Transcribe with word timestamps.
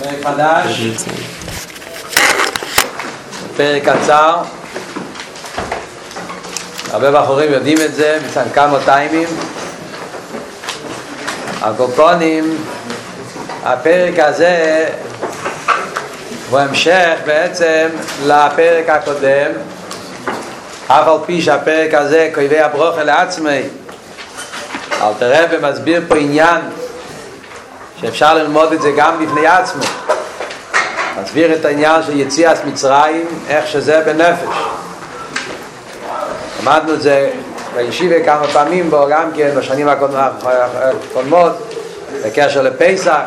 פרק 0.00 0.24
חדש, 0.24 0.82
פרק 3.56 3.82
קצר, 3.82 4.36
הרבה 6.92 7.10
בחורים 7.10 7.52
יודעים 7.52 7.78
את 7.84 7.94
זה 7.94 8.18
מצד 8.26 8.44
כמה 8.54 8.78
טיימים. 8.84 9.28
הקופונים, 11.62 12.64
הפרק 13.64 14.18
הזה 14.18 14.88
הוא 16.50 16.58
המשך 16.58 17.18
בעצם 17.26 17.88
לפרק 18.26 18.88
הקודם, 18.88 19.50
אף 20.86 21.08
על 21.08 21.18
פי 21.26 21.42
שהפרק 21.42 21.94
הזה 21.94 22.30
קובע 22.34 22.68
ברוכה 22.68 23.04
לעצמי. 23.04 23.62
אל 25.02 25.12
תראה 25.18 25.46
ומסביר 25.50 26.02
פה 26.08 26.16
עניין 26.16 26.60
שאפשר 28.00 28.34
ללמוד 28.34 28.72
את 28.72 28.82
זה 28.82 28.90
גם 28.96 29.24
בפני 29.24 29.46
עצמו. 29.46 29.82
מסביר 31.22 31.54
את 31.54 31.64
העניין 31.64 32.02
של 32.02 32.20
יציאת 32.20 32.64
מצרים, 32.64 33.26
איך 33.48 33.66
שזה 33.66 34.02
בנפש. 34.06 34.56
למדנו 36.62 36.94
את 36.94 37.02
זה 37.02 37.30
בישיבה 37.76 38.24
כמה 38.24 38.46
פעמים 38.46 38.90
בו, 38.90 39.06
גם 39.10 39.30
כן 39.36 39.50
בשנים 39.56 39.88
הקודמות, 39.88 41.52
בקשר 42.24 42.62
לפסח, 42.62 43.20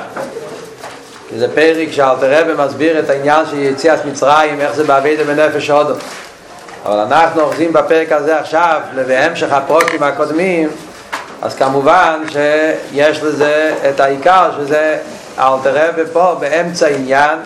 כי 1.29 1.39
זה 1.39 1.55
פרק 1.55 1.87
שאלתר 1.91 2.41
רבי 2.41 2.63
מסביר 2.63 2.99
את 2.99 3.09
העניין 3.09 3.45
של 3.45 3.59
יציאת 3.59 4.05
מצרים, 4.05 4.61
איך 4.61 4.73
זה 4.73 4.83
בעבידה 4.83 5.23
בנפש 5.23 5.69
הודו. 5.69 5.93
אבל 6.85 6.99
אנחנו 6.99 7.41
אוחזים 7.41 7.73
בפרק 7.73 8.11
הזה 8.11 8.39
עכשיו, 8.39 8.81
ובהמשך 8.95 9.51
הפרוקים 9.51 10.03
הקודמים, 10.03 10.69
אז 11.43 11.55
כמובן 11.55 12.23
שיש 12.31 13.23
לזה 13.23 13.75
את 13.89 13.99
העיקר 13.99 14.51
שזה 14.57 14.97
אלתר 15.39 15.89
רבי 15.89 16.01
פה 16.13 16.35
באמצע 16.39 16.87
עניין 16.87 17.39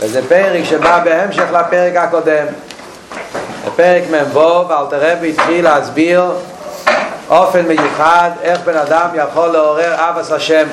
וזה 0.00 0.28
פרק 0.28 0.64
שבא 0.64 1.00
בהמשך 1.04 1.44
לפרק 1.52 1.96
הקודם. 1.96 2.46
בפרק 3.66 4.02
מ"ו 4.10 4.60
אלתר 4.70 5.12
רבי 5.12 5.30
התחיל 5.30 5.64
להסביר 5.64 6.32
אופן 7.30 7.62
מיוחד 7.62 8.30
איך 8.42 8.60
בן 8.64 8.76
אדם 8.76 9.08
יכול 9.14 9.48
לעורר 9.48 9.94
אבס 9.96 10.32
השם. 10.32 10.66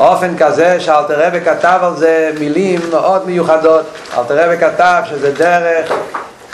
אופן 0.00 0.38
כזה 0.38 0.80
שאלתר 0.80 1.26
רבי 1.26 1.40
כתב 1.40 1.78
על 1.82 1.96
זה 1.96 2.30
מילים 2.38 2.80
מאוד 2.90 3.26
מיוחדות. 3.26 3.86
אלתר 4.18 4.44
רבי 4.46 4.58
כתב 4.58 5.02
שזה 5.10 5.32
דרך 5.32 5.92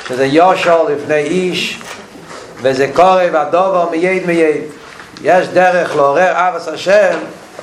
שזה 0.08 0.26
יושר 0.26 0.82
לפני 0.82 1.22
איש 1.22 1.80
וזה 2.62 2.86
קורא 2.94 3.22
והדובר 3.32 3.88
מייד 3.90 4.26
מייד 4.26 4.62
יש 5.22 5.48
דרך 5.48 5.96
לעורר 5.96 6.32
אבס 6.34 6.68
השם, 6.68 7.18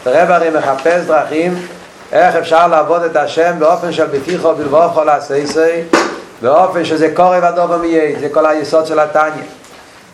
הרב 0.06 0.32
הרי 0.32 0.50
מחפש 0.50 1.06
דרכים 1.06 1.68
איך 2.12 2.36
אפשר 2.36 2.68
לעבוד 2.68 3.04
את 3.04 3.16
השם 3.16 3.60
באופן 3.60 3.92
של 3.92 4.06
בטיחו 4.06 4.54
בלבוכו 4.54 5.04
לעשייסי 5.04 5.82
באופן 6.42 6.86
שזה 6.86 7.12
קורא 7.16 7.38
ודובר 7.38 7.78
מייד, 7.78 8.20
זה 8.20 8.30
כל 8.30 8.46
היסוד 8.46 8.86
של 8.86 9.00
התניא. 9.00 9.44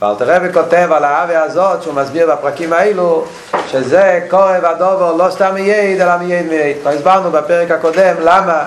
ואלתר 0.01 0.35
רבי 0.35 0.53
כותב 0.53 0.89
על 0.91 1.03
האווה 1.03 1.43
הזאת 1.43 1.83
שהוא 1.83 1.93
מסביר 1.93 2.31
בפרקים 2.31 2.73
האלו 2.73 3.25
שזה 3.67 4.19
קורא 4.29 4.57
ודובר 4.57 5.13
לא 5.13 5.29
סתם 5.29 5.53
מייד 5.53 6.01
אלא 6.01 6.17
מייד 6.17 6.45
מייד 6.47 6.77
כבר 6.81 6.91
הסברנו 6.91 7.31
בפרק 7.31 7.71
הקודם 7.71 8.15
למה 8.23 8.63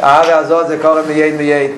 האווה 0.00 0.36
הזאת 0.36 0.68
זה 0.68 0.76
קורא 0.82 1.00
מייד 1.08 1.34
מייד 1.34 1.70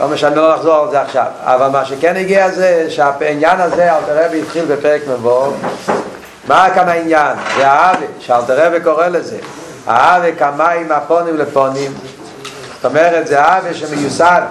לא 0.00 0.08
משנה 0.08 0.34
לא 0.34 0.54
לחזור 0.54 0.84
על 0.84 0.90
זה 0.90 1.00
עכשיו. 1.00 1.26
אבל 1.40 1.68
מה 1.68 1.84
שכן 1.84 2.16
הגיע 2.16 2.50
זה 2.50 2.86
שהעניין 2.90 3.60
הזה 3.60 3.96
אלתר 3.96 4.24
רבי 4.26 4.42
התחיל 4.42 4.64
בפרק 4.64 5.02
מבוא 5.08 5.52
מה 6.48 6.68
כאן 6.74 6.88
העניין? 6.88 7.36
זה 7.56 7.68
האווה 7.68 8.06
שאלתר 8.20 8.66
רבי 8.66 8.80
קורא 8.80 9.06
לזה. 9.06 9.38
האווה 9.86 10.32
כמים 10.32 10.92
הפונים 10.92 11.36
לפונים. 11.36 11.94
זאת 12.74 12.84
אומרת 12.84 13.26
זה 13.26 13.40
האווה 13.40 13.74
שמיוסד 13.74 14.42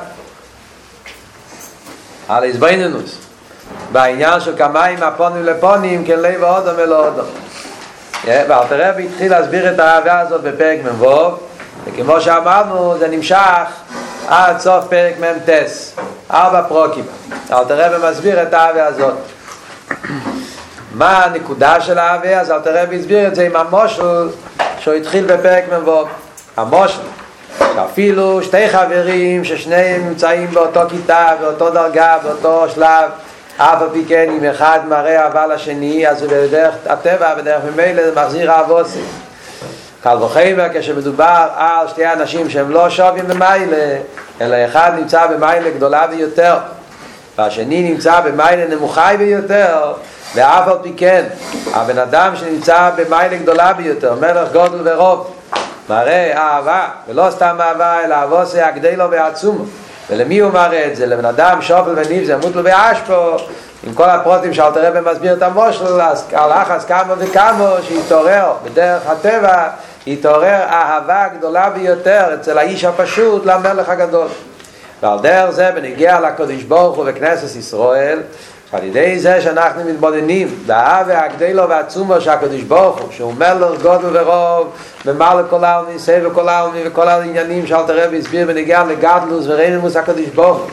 על 2.30 2.44
הסביננוס 2.44 3.18
בעניין 3.92 4.40
של 4.40 4.58
כמים 4.58 5.04
הפונים 5.04 5.46
לפונים 5.46 6.06
כן 6.06 6.20
לב 6.20 6.44
אודום 6.44 6.80
אלו 6.80 7.06
אודום 7.06 7.26
ואלתר 8.26 8.90
רבי 8.90 9.06
התחיל 9.06 9.32
להסביר 9.32 9.74
את 9.74 9.80
האהבה 9.80 10.20
הזאת 10.20 10.42
בפרק 10.42 10.80
מבוא 10.84 11.32
וכמו 11.86 12.22
שאמרנו 12.22 12.98
זה 13.00 13.08
נמשך 13.08 13.68
עד 14.28 14.60
סוף 14.60 14.86
פרק 14.90 15.14
מ"טס, 15.20 15.96
ארבע 16.32 16.62
פרוקים. 16.68 17.06
אלתר 17.52 17.96
רבי 17.96 18.12
מסביר 18.12 18.44
את 18.44 18.54
האווה 18.54 18.86
הזאת. 18.86 19.14
מה 20.92 21.24
הנקודה 21.26 21.82
של 21.82 21.98
האווה? 22.00 22.40
אז 22.40 22.52
אלתר 22.52 22.84
רבי 22.84 23.00
הסביר 23.00 23.28
את 23.28 23.36
זה 23.36 23.46
עם 23.46 23.56
המושל 23.56 24.30
שהוא 24.80 24.94
התחיל 24.94 25.26
בפרק 25.26 25.64
מ"ו. 25.74 26.04
המושל, 26.58 27.00
שאפילו 27.60 28.44
שתי 28.44 28.70
חברים 28.70 29.46
ששניהם 29.46 30.08
נמצאים 30.08 30.52
באותו 30.52 30.82
כיתה, 30.90 31.28
באותו 31.42 31.70
דרגה, 31.70 32.18
באותו 32.24 32.66
שלב, 32.70 33.10
אף 33.58 33.82
על 33.82 33.90
פי 33.94 34.06
כן 34.08 34.30
אם 34.38 34.50
אחד 34.50 34.80
מראה 34.90 35.24
אהבה 35.24 35.48
לשני, 35.48 36.08
אז 36.08 36.24
בדרך 36.24 36.76
הטבע, 36.86 37.36
בדרך 37.36 37.62
ממילא 37.74 38.04
זה 38.04 38.22
מחזיר 38.22 38.52
אהבוסי. 38.52 39.02
קל 40.08 40.24
וחמר 40.24 40.66
כשמדובר 40.74 41.48
על 41.56 41.88
שתי 41.88 42.08
אנשים 42.08 42.50
שהם 42.50 42.72
לא 42.72 42.90
שווים 42.90 43.28
במיילה 43.28 43.98
אלא 44.42 44.56
אחד 44.66 44.92
נמצא 44.98 45.28
במיילה 45.28 45.70
גדולה 45.70 46.08
ביותר 46.08 46.58
והשני 47.38 47.92
נמצא 47.92 48.20
במיילה 48.20 48.76
נמוכה 48.76 49.18
ביותר 49.18 49.94
ואף 50.36 50.68
על 50.68 50.78
פי 50.84 50.94
כן 50.98 51.24
הבן 51.74 51.98
אדם 51.98 52.36
שנמצא 52.36 52.90
במיילה 52.96 53.38
גדולה 53.38 53.74
ביותר 53.74 54.16
מלך 54.16 54.52
גודל 54.54 54.78
ורוב 54.84 55.34
מראה 55.90 56.38
אהבה 56.38 56.88
ולא 57.08 57.28
סתם 57.30 57.58
אהבה 57.60 58.04
אלא 58.06 58.24
אבוסי 58.24 58.62
הגדלו 58.62 59.12
והעצומו 59.12 59.66
ולמי 60.10 60.40
הוא 60.40 60.54
מראה 60.54 60.88
את 60.88 60.96
זה? 60.96 61.06
לבן 61.06 61.26
אדם 61.26 61.62
שופל 61.62 61.94
וניב 61.96 62.26
זה 62.26 62.38
מוטלו 62.38 62.64
ואשפו 62.64 63.38
עם 63.84 63.94
כל 63.94 64.10
הפרוטים 64.10 64.54
שאלתר 64.54 64.92
רבי 64.92 65.12
מסביר 65.12 65.34
את 65.34 65.42
המושל 65.42 66.00
הלך 66.32 66.72
אז 66.72 66.86
כמה 66.86 67.14
וכמה 67.18 67.76
שיתעורר 67.88 68.54
בדרך 68.64 69.02
הטבע 69.08 69.68
יתעורר 70.08 70.62
אהבה 70.70 71.28
גדולה 71.38 71.70
ביותר 71.70 72.34
אצל 72.34 72.58
האיש 72.58 72.84
הפשוט 72.84 73.46
למלך 73.46 73.90
הגדול. 73.90 74.28
ועל 75.04 75.20
דרך 75.20 75.50
זה 75.50 75.72
בנגיע 75.76 76.20
לקודש 76.20 76.64
ברוך 76.64 76.98
הוא 76.98 77.06
בכנסת 77.06 77.56
ישראל 77.56 78.20
על 78.72 78.84
ידי 78.84 79.20
זה 79.20 79.42
שאנחנו 79.42 79.84
מתבוננים 79.84 80.48
באהבה 80.66 81.26
הגדלו 81.26 81.70
והעצומו 81.70 82.22
שהקדוש 82.22 82.62
ברוך 82.62 83.00
הוא 83.00 83.12
שהוא 83.12 83.34
מלך 83.34 83.82
גודל 83.82 84.18
ורוב 84.18 84.72
ממלא 85.06 85.42
כל 85.50 85.64
העלמי 85.64 86.00
סבב 86.00 86.34
כל 86.34 86.50
העלמי 86.50 86.80
וכל 86.86 87.08
העניינים 87.08 87.68
שאלתר 87.68 88.06
רבי 88.06 88.20
הסביר 88.20 88.48
בנגיע 88.48 88.84
לגדלוס 88.84 89.46
ורנמוס 89.48 89.96
הקדוש 89.96 90.26
ברוך 90.26 90.58
הוא. 90.58 90.70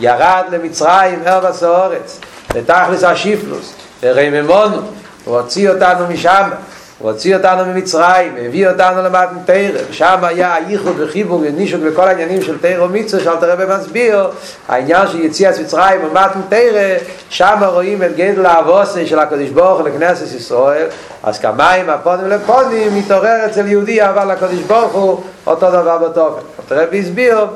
ירד 0.00 0.44
למצרים 0.50 1.22
ארבס 1.26 1.62
האורץ 1.62 2.20
לתכלס 2.54 3.04
השיפלוס 3.04 3.74
ורממונו 4.02 4.80
הוא 5.24 5.38
הוציא 5.38 5.70
אותנו 5.70 6.06
משם 6.08 6.50
הוא 7.00 7.10
הוציא 7.10 7.36
אותנו 7.36 7.66
ממצרים, 7.66 8.34
הביא 8.46 8.68
אותנו 8.68 9.02
למתן 9.02 9.36
תרא, 9.44 9.80
ושם 9.90 10.18
היה 10.22 10.54
הייחוד 10.54 10.94
וחיבור 10.98 11.42
ונישות 11.42 11.80
וכל 11.84 12.08
העניינים 12.08 12.42
של 12.42 12.58
תרא 12.58 12.84
ומצווה, 12.84 13.24
שאלת 13.24 13.42
הרבי 13.42 13.64
מסביר, 13.74 14.30
העניין 14.68 15.08
של 15.08 15.20
יציאת 15.20 15.58
מצרים 15.60 16.00
ומתן 16.04 16.40
תרא, 16.48 16.96
שם 17.28 17.60
רואים 17.72 18.02
את 18.02 18.16
גדל 18.16 18.46
האבוסי 18.46 19.06
של 19.06 19.18
ברוך 19.54 19.80
הוא 19.80 19.88
לכנסת 19.88 20.36
ישראל, 20.36 20.86
אז 21.22 21.38
כמים 21.38 21.90
הפונים 21.90 22.28
לפונים 22.28 22.98
מתעורר 22.98 23.46
אצל 23.46 23.66
יהודי 23.66 24.02
אבל 24.02 24.32
לקדוש 24.32 24.60
ברוך 24.60 24.92
הוא 24.92 25.20
אותו 25.46 25.70
דבר 25.70 25.98
בתופן. 25.98 26.40
אלת 26.60 26.72
הרבי 26.72 27.00
הסביר 27.00 27.46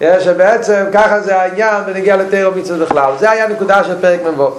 שבעצם 0.00 0.84
ככה 0.92 1.20
זה 1.20 1.36
העניין 1.36 1.84
בנגיע 1.86 2.16
לתרא 2.16 2.48
ומצווה 2.48 2.86
בכלל. 2.86 3.12
זה 3.18 3.30
היה 3.30 3.48
נקודה 3.48 3.84
של 3.84 4.00
פרק 4.00 4.20
מבוא. 4.32 4.50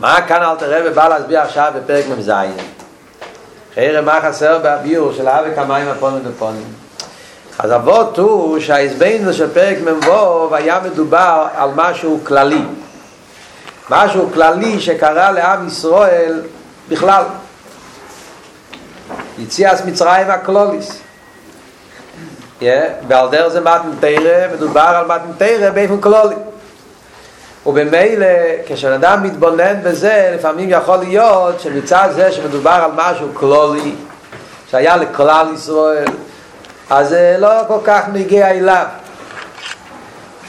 מה 0.00 0.20
כאן 0.28 0.42
אל 0.42 0.56
תראה 0.56 0.80
ובא 0.84 1.08
להסביר 1.08 1.40
עכשיו 1.40 1.72
בפרק 1.76 2.04
מ"ז? 2.08 2.32
חיירה 3.74 4.00
מה 4.00 4.18
חסר 4.22 4.58
בביור 4.62 5.12
של 5.12 5.28
אבי 5.28 5.54
כמיים 5.54 5.88
הפונים 5.88 6.22
ופונים? 6.24 6.72
אז 7.58 7.72
אבות 7.72 8.18
הוא 8.18 8.60
שההסבינו 8.60 9.32
של 9.32 9.54
פרק 9.54 9.76
מ"ו 9.78 10.54
היה 10.54 10.80
מדובר 10.84 11.46
על 11.54 11.70
משהו 11.74 12.20
כללי. 12.24 12.62
משהו 13.90 14.30
כללי 14.34 14.80
שקרה 14.80 15.32
לעם 15.32 15.66
ישראל 15.66 16.42
בכלל. 16.88 17.24
יציאס 19.38 19.84
מצרים 19.84 20.30
הקלוליס. 20.30 21.00
yeah, 22.60 22.64
ועל 23.08 23.28
דרך 23.30 23.48
זה 23.48 23.60
מתן 23.60 23.90
תרא 24.00 24.54
מדובר 24.54 24.80
על 24.80 25.04
מתן 25.04 25.32
תרא 25.38 25.70
באופן 25.70 26.00
כלולי 26.00 26.34
ובמילא 27.66 28.26
כשאדם 28.66 29.22
מתבונן 29.22 29.82
בזה 29.82 30.32
לפעמים 30.38 30.70
יכול 30.70 30.96
להיות 30.96 31.60
שמצד 31.60 32.08
זה 32.14 32.32
שמדובר 32.32 32.70
על 32.70 32.90
משהו 32.96 33.28
כלולי 33.34 33.94
שהיה 34.70 34.96
לכלל 34.96 35.46
ישראל 35.54 36.08
אז 36.90 37.08
זה 37.08 37.36
לא 37.38 37.50
כל 37.68 37.78
כך 37.84 38.02
מגיע 38.12 38.50
אליו 38.50 38.86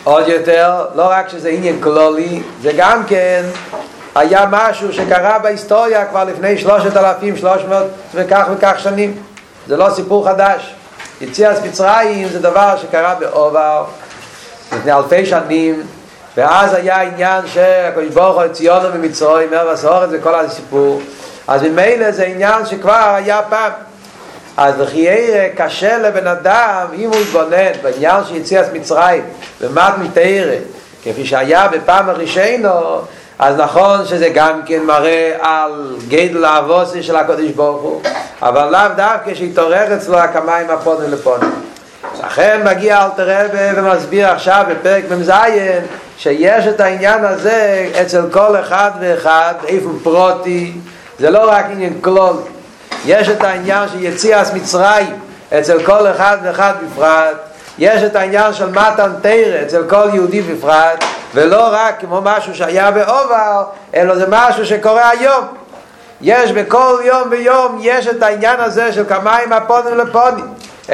עוד 0.03 0.27
יותר, 0.27 0.85
לא 0.95 1.03
רק 1.09 1.29
שזה 1.29 1.49
עניין 1.49 1.81
כלולי 1.81 2.43
זה 2.61 2.71
גם 2.77 3.03
כן 3.07 3.43
היה 4.15 4.45
משהו 4.51 4.93
שקרה 4.93 5.39
בהיסטוריה 5.39 6.05
כבר 6.05 6.23
לפני 6.23 6.57
שלושת 6.57 6.97
אלפים 6.97 7.37
שלוש 7.37 7.61
מאות 7.69 7.87
וכך 8.13 8.45
וכך 8.53 8.75
שנים 8.77 9.17
זה 9.67 9.77
לא 9.77 9.89
סיפור 9.89 10.25
חדש. 10.25 10.75
יציאת 11.21 11.65
מצרים 11.65 12.27
זה 12.27 12.39
דבר 12.39 12.77
שקרה 12.81 13.15
בעובר 13.15 13.83
לפני 14.71 14.93
אלפי 14.93 15.25
שנים, 15.25 15.83
ואז 16.37 16.73
היה 16.73 17.01
עניין 17.01 17.47
שהקדוש 17.47 18.09
ברוך 18.13 18.41
הוא 18.41 18.47
ציונו 18.47 18.89
ממצרים, 18.95 19.51
מר 19.51 19.69
וסורת 19.73 20.09
וכל 20.11 20.35
הסיפור. 20.35 21.01
אז 21.47 21.63
ממילא 21.63 22.11
זה 22.11 22.23
עניין 22.23 22.65
שכבר 22.65 23.13
היה 23.15 23.41
פעם. 23.49 23.71
אז 24.57 24.79
לחיי 24.79 25.49
קשה 25.55 25.97
לבן 25.97 26.27
אדם, 26.27 26.85
אם 26.93 27.09
הוא 27.09 27.21
יתבונן 27.21 27.71
בעניין 27.81 28.23
של 28.29 28.35
יציאת 28.35 28.73
מצרים, 28.73 29.23
ומת 29.61 29.97
מתארת, 29.97 30.61
כפי 31.03 31.25
שהיה 31.25 31.67
בפעם 31.67 32.09
הראשינו, 32.09 32.69
אז 33.39 33.57
נכון 33.57 34.05
שזה 34.05 34.29
גם 34.29 34.61
כן 34.65 34.83
מראה 34.83 35.31
על 35.41 35.95
גדל 36.07 36.45
האבוסי 36.45 37.03
של 37.03 37.15
הקדוש 37.15 37.51
ברוך 37.51 37.81
הוא, 37.81 38.01
אבל 38.41 38.69
לאו 38.71 38.95
דווקא 38.95 39.33
שהתעורר 39.33 39.95
אצלו 39.95 40.17
הקמיים 40.17 40.69
הפונים 40.69 41.11
לפונים. 41.11 41.51
לכן 42.23 42.61
מגיע 42.65 43.05
אלתר 43.05 43.45
רבי 43.45 43.79
ומסביר 43.79 44.27
עכשיו 44.27 44.65
בפרק 44.69 45.03
מ"ז 45.11 45.31
שיש 46.21 46.67
את 46.67 46.79
העניין 46.79 47.25
הזה 47.25 47.89
אצל 48.01 48.21
כל 48.31 48.59
אחד 48.59 48.91
ואחד, 48.99 49.53
איפה 49.67 49.89
פרוטי, 50.03 50.73
זה 51.19 51.29
לא 51.29 51.51
רק 51.51 51.65
עניין 51.71 52.01
כלול, 52.01 52.35
יש 53.05 53.29
את 53.29 53.43
העניין 53.43 53.89
של 53.89 54.03
יציאת 54.03 54.53
מצרים 54.53 55.19
אצל 55.59 55.83
כל 55.83 56.07
אחד 56.07 56.37
ואחד 56.43 56.73
בפרט, 56.85 57.37
יש 57.77 58.03
את 58.03 58.15
העניין 58.15 58.53
של 58.53 58.69
מתן 58.69 59.11
תרא 59.21 59.61
אצל 59.61 59.83
כל 59.89 60.09
יהודי 60.13 60.41
בפרט, 60.41 61.03
ולא 61.33 61.67
רק 61.71 61.99
כמו 61.99 62.21
משהו 62.23 62.55
שהיה 62.55 62.91
בעובר, 62.91 63.63
אלא 63.95 64.15
זה 64.15 64.25
משהו 64.29 64.65
שקורה 64.65 65.09
היום. 65.09 65.45
יש 66.21 66.51
בכל 66.51 67.01
יום 67.03 67.27
ויום, 67.29 67.79
יש 67.81 68.07
את 68.07 68.23
העניין 68.23 68.59
הזה 68.59 68.93
של 68.93 69.03
כמיים 69.09 69.53
הפונים 69.53 69.97
לפונים. 69.97 70.45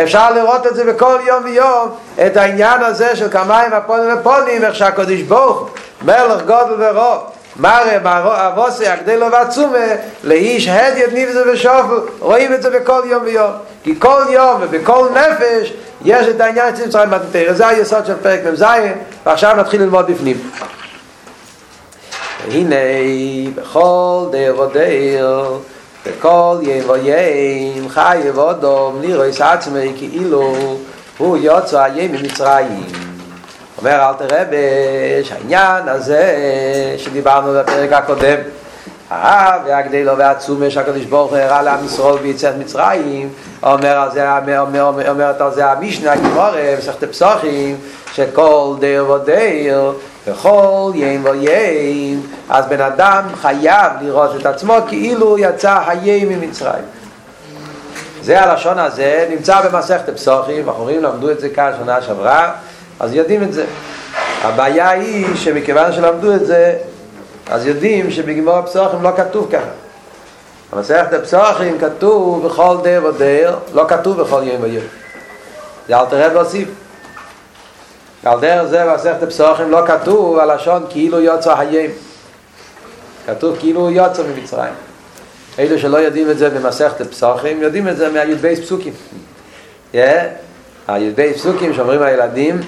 אפשר 0.03 0.33
לראות 0.33 0.67
את 0.67 0.75
זה 0.75 0.93
בכל 0.93 1.17
יום 1.27 1.43
ויום, 1.43 1.89
את 2.25 2.37
העניין 2.37 2.83
הזה 2.83 3.15
של 3.15 3.29
כמיים 3.29 3.73
הפונים 3.73 4.09
לפונים, 4.09 4.63
איך 4.63 4.75
שהקדוש 4.75 5.21
ברוך 5.21 5.69
מלך 6.01 6.41
גודל 6.41 6.75
ורוב. 6.77 7.23
מראה 7.59 8.47
אבוסי 8.47 8.87
הגדלו 8.87 9.31
ועצומה 9.31 9.85
לאיש 10.23 10.67
הדיית 10.67 11.13
ניבזה 11.13 11.51
ושופל. 11.51 11.99
רואים 12.19 12.53
את 12.53 12.61
זה 12.61 12.69
בכל 12.69 13.01
יום 13.05 13.23
ויום. 13.23 13.51
כי 13.83 13.99
כל 13.99 14.21
יום 14.29 14.61
ובכל 14.61 15.07
נפש 15.13 15.73
יש 16.05 16.27
את 16.27 16.41
העניין 16.41 16.75
של 16.75 16.87
מצרים 16.87 17.09
מתנתר 17.09 17.53
זה 17.53 17.67
היסוד 17.67 18.05
של 18.05 18.15
פרק 18.23 18.39
מ"ז 18.45 18.65
ועכשיו 19.25 19.55
נתחיל 19.55 19.81
ללמוד 19.81 20.11
בפנים. 20.11 20.51
והנה 22.47 22.75
בכל 23.55 24.25
דר 24.31 24.59
ודר 24.59 25.57
בכל 26.07 26.57
ים 26.61 26.89
וים 26.89 27.89
חי 27.89 28.21
ודום 28.29 29.01
לירויס 29.01 29.41
עצמי 29.41 29.93
כאילו 29.97 30.55
הוא 31.17 31.37
יוצא 31.37 31.87
ים 31.95 32.11
ממצרים 32.11 32.85
אומר 33.77 34.09
אל 34.09 34.27
תראה 34.27 34.43
שהעניין 35.23 35.87
הזה 35.87 36.35
שדיברנו 36.97 37.59
בפרק 37.59 37.91
הקודם 37.93 38.37
אה, 39.11 39.57
והגדלו 39.65 40.17
והעצומה 40.17 40.69
שהקדוש 40.69 41.05
ברוך 41.05 41.31
הוא 41.31 41.37
הראה 41.37 41.61
לעם 41.61 41.85
ישראל 41.85 42.17
ביציאת 42.17 42.55
מצרים 42.59 43.29
אומר 43.63 43.97
על 43.97 44.11
זה, 44.11 44.37
אומר, 44.59 44.83
אומר, 45.09 45.49
זה 45.53 45.71
המשנה 45.71 46.13
הגמורה, 46.13 46.51
מסכת 46.77 47.03
פסוחים 47.03 47.77
שכל 48.13 48.75
דר 48.79 49.05
ודר 49.09 49.91
וכל 50.27 50.91
ים 50.95 51.25
וים 51.25 52.21
אז 52.49 52.65
בן 52.65 52.81
אדם 52.81 53.23
חייב 53.41 53.91
לראות 54.01 54.35
את 54.35 54.45
עצמו 54.45 54.75
כאילו 54.87 55.37
יצא 55.39 55.79
הים 55.87 56.29
ממצרים 56.29 56.83
זה 58.27 58.41
הלשון 58.41 58.79
הזה 58.79 59.27
נמצא 59.29 59.61
במסכת 59.61 60.09
פסוחים, 60.09 60.65
בחורים 60.65 61.03
למדו 61.03 61.31
את 61.31 61.39
זה 61.39 61.49
כאן 61.49 61.71
שנה 61.79 62.01
שעברה 62.01 62.53
אז 62.99 63.13
יודעים 63.13 63.43
את 63.43 63.53
זה. 63.53 63.65
הבעיה 64.43 64.89
היא 64.89 65.35
שמכיוון 65.35 65.93
שלמדו 65.93 66.33
את 66.33 66.45
זה, 66.45 66.73
אז 67.49 67.65
יודעים 67.65 68.11
שבגמור 68.11 68.53
הפסוחים 68.53 69.03
לא 69.03 69.09
כתוב 69.17 69.47
ככה. 69.51 69.69
במסכת 70.73 71.13
הפסוחים 71.13 71.77
כתוב 71.79 72.47
בכל 72.47 72.77
דר 72.83 73.01
ודר, 73.05 73.55
לא 73.73 73.85
כתוב 73.87 74.21
בכל 74.21 74.41
יום 74.43 74.61
ויום. 74.61 74.83
זה 75.87 75.99
אל 75.99 76.05
תראה. 76.05 76.86
על 78.25 78.39
דרך 78.39 78.63
זה 78.63 78.85
במסכת 78.85 79.23
הפסוחים 79.23 79.71
לא 79.71 79.81
כתוב 79.87 80.39
הלשון 80.39 80.85
כאילו 80.89 81.19
יוצא 81.21 81.59
היום. 81.59 81.91
כתוב 83.27 83.57
כאילו 83.59 83.91
יוצא 83.91 84.23
ממצרים. 84.23 84.73
אלו 85.59 85.79
שלא 85.79 85.97
יודעים 85.97 86.29
את 86.29 86.37
זה 86.37 86.49
במסכת 86.49 87.01
הפסוחים, 87.01 87.61
יודעים 87.61 87.87
את 87.87 87.97
זה 87.97 88.09
מהי"ב 88.09 88.55
פסוקים. 88.55 88.93
Yeah. 89.93 89.97
הי"ב 90.87 91.33
פסוקים 91.33 91.73
שאומרים 91.73 92.01
הילדים, 92.01 92.61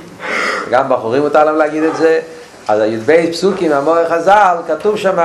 גם 0.69 0.90
בחורים 0.90 1.22
מותר 1.22 1.44
להם 1.44 1.56
להגיד 1.56 1.84
את 1.84 1.96
זה, 1.96 2.19
אז 2.68 2.80
הי"ב 2.80 3.31
פסוקים, 3.31 3.72
המורה 3.72 4.10
חז"ל, 4.10 4.57
כתוב 4.68 4.98
שם 4.98 5.16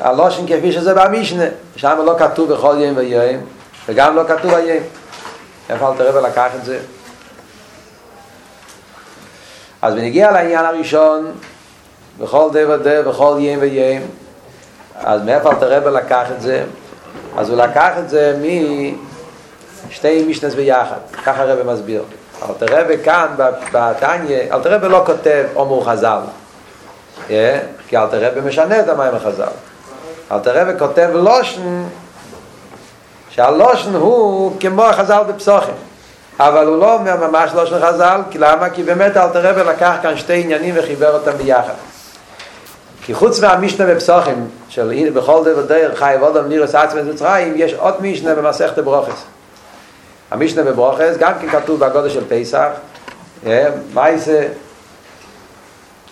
הלושן 0.00 0.46
כפי 0.46 0.72
שזה 0.72 0.94
במשנה, 0.94 1.44
שם 1.76 1.98
לא 2.04 2.14
כתוב 2.18 2.52
בכל 2.52 2.76
יום 2.78 2.96
ויום, 2.96 3.40
וגם 3.88 4.16
לא 4.16 4.22
כתוב 4.28 4.54
היום. 4.54 4.82
איפה 5.70 5.88
אל 5.88 5.96
תראה 5.96 6.22
ולקח 6.22 6.50
את 6.60 6.64
זה? 6.64 6.78
אז 9.82 9.94
בנגיע 9.94 10.30
לעניין 10.30 10.64
הראשון, 10.64 11.32
בכל 12.18 12.48
דבר 12.52 12.76
דבר, 12.76 13.10
בכל 13.10 13.36
יום 13.38 13.60
ויום, 13.60 14.02
אז 14.94 15.22
מאיפה 15.22 15.50
אל 15.50 15.54
תראה 15.54 15.78
ולקח 15.84 16.26
את 16.36 16.40
זה? 16.42 16.64
אז 17.36 17.50
הוא 17.50 17.58
לקח 17.58 17.90
את 17.98 18.10
זה 18.10 18.36
מ... 18.42 18.46
שתי 19.90 20.26
משנס 20.28 20.54
ביחד, 20.54 20.96
ככה 21.24 21.42
הרב 21.42 21.72
מסביר. 21.72 22.02
אלתר 22.48 22.80
רבי 22.80 22.98
כאן 23.04 23.26
בתניא, 23.72 24.52
אלתר 24.52 24.74
רבי 24.74 24.88
לא 24.88 25.02
כותב 25.06 25.44
עומר 25.54 25.84
חז"ל, 25.84 26.20
כי 27.88 27.96
אלתר 27.96 28.30
רבי 28.30 28.40
משנה 28.40 28.80
את 28.80 28.88
המים 28.88 29.14
החז"ל. 29.14 29.52
אלתר 30.32 30.60
רבי 30.60 30.78
כותב 30.78 31.10
לושן, 31.14 31.84
שהלושן 33.30 33.94
הוא 33.94 34.52
כמו 34.60 34.82
החז"ל 34.84 35.22
בפסוחים. 35.28 35.89
אבל 36.42 36.66
הוא 36.66 36.78
לא 36.78 36.94
אומר 36.94 37.28
ממש 37.28 37.50
לושן 37.54 37.80
חז"ל, 37.80 38.20
כי 38.30 38.38
למה? 38.38 38.70
כי 38.70 38.82
באמת 38.82 39.16
אלתר 39.16 39.50
רבי 39.50 39.70
לקח 39.70 39.94
כאן 40.02 40.16
שתי 40.16 40.40
עניינים 40.42 40.74
וחיבר 40.78 41.14
אותם 41.14 41.30
ביחד. 41.30 41.72
כי 43.02 43.14
חוץ 43.14 43.40
מהמשנה 43.40 43.94
בפסוחים, 43.94 44.48
של 44.68 44.90
הנה 44.90 45.10
בכל 45.10 45.44
דבר 45.44 45.62
דרך 45.62 45.98
חי 45.98 46.16
ואודם 46.20 46.48
נירס 46.48 46.74
עצמס 46.74 47.02
מצרים, 47.14 47.52
יש 47.56 47.74
עוד 47.74 48.02
משנה 48.02 48.34
במסכת 48.34 48.78
ברוכס. 48.78 49.24
המשנה 50.30 50.62
בברוכס, 50.62 51.16
גם 51.18 51.32
כן 51.40 51.48
כתוב 51.48 51.80
בגודל 51.80 52.08
של 52.08 52.24
פסח, 52.28 52.68
מה 53.94 54.16
זה? 54.16 54.48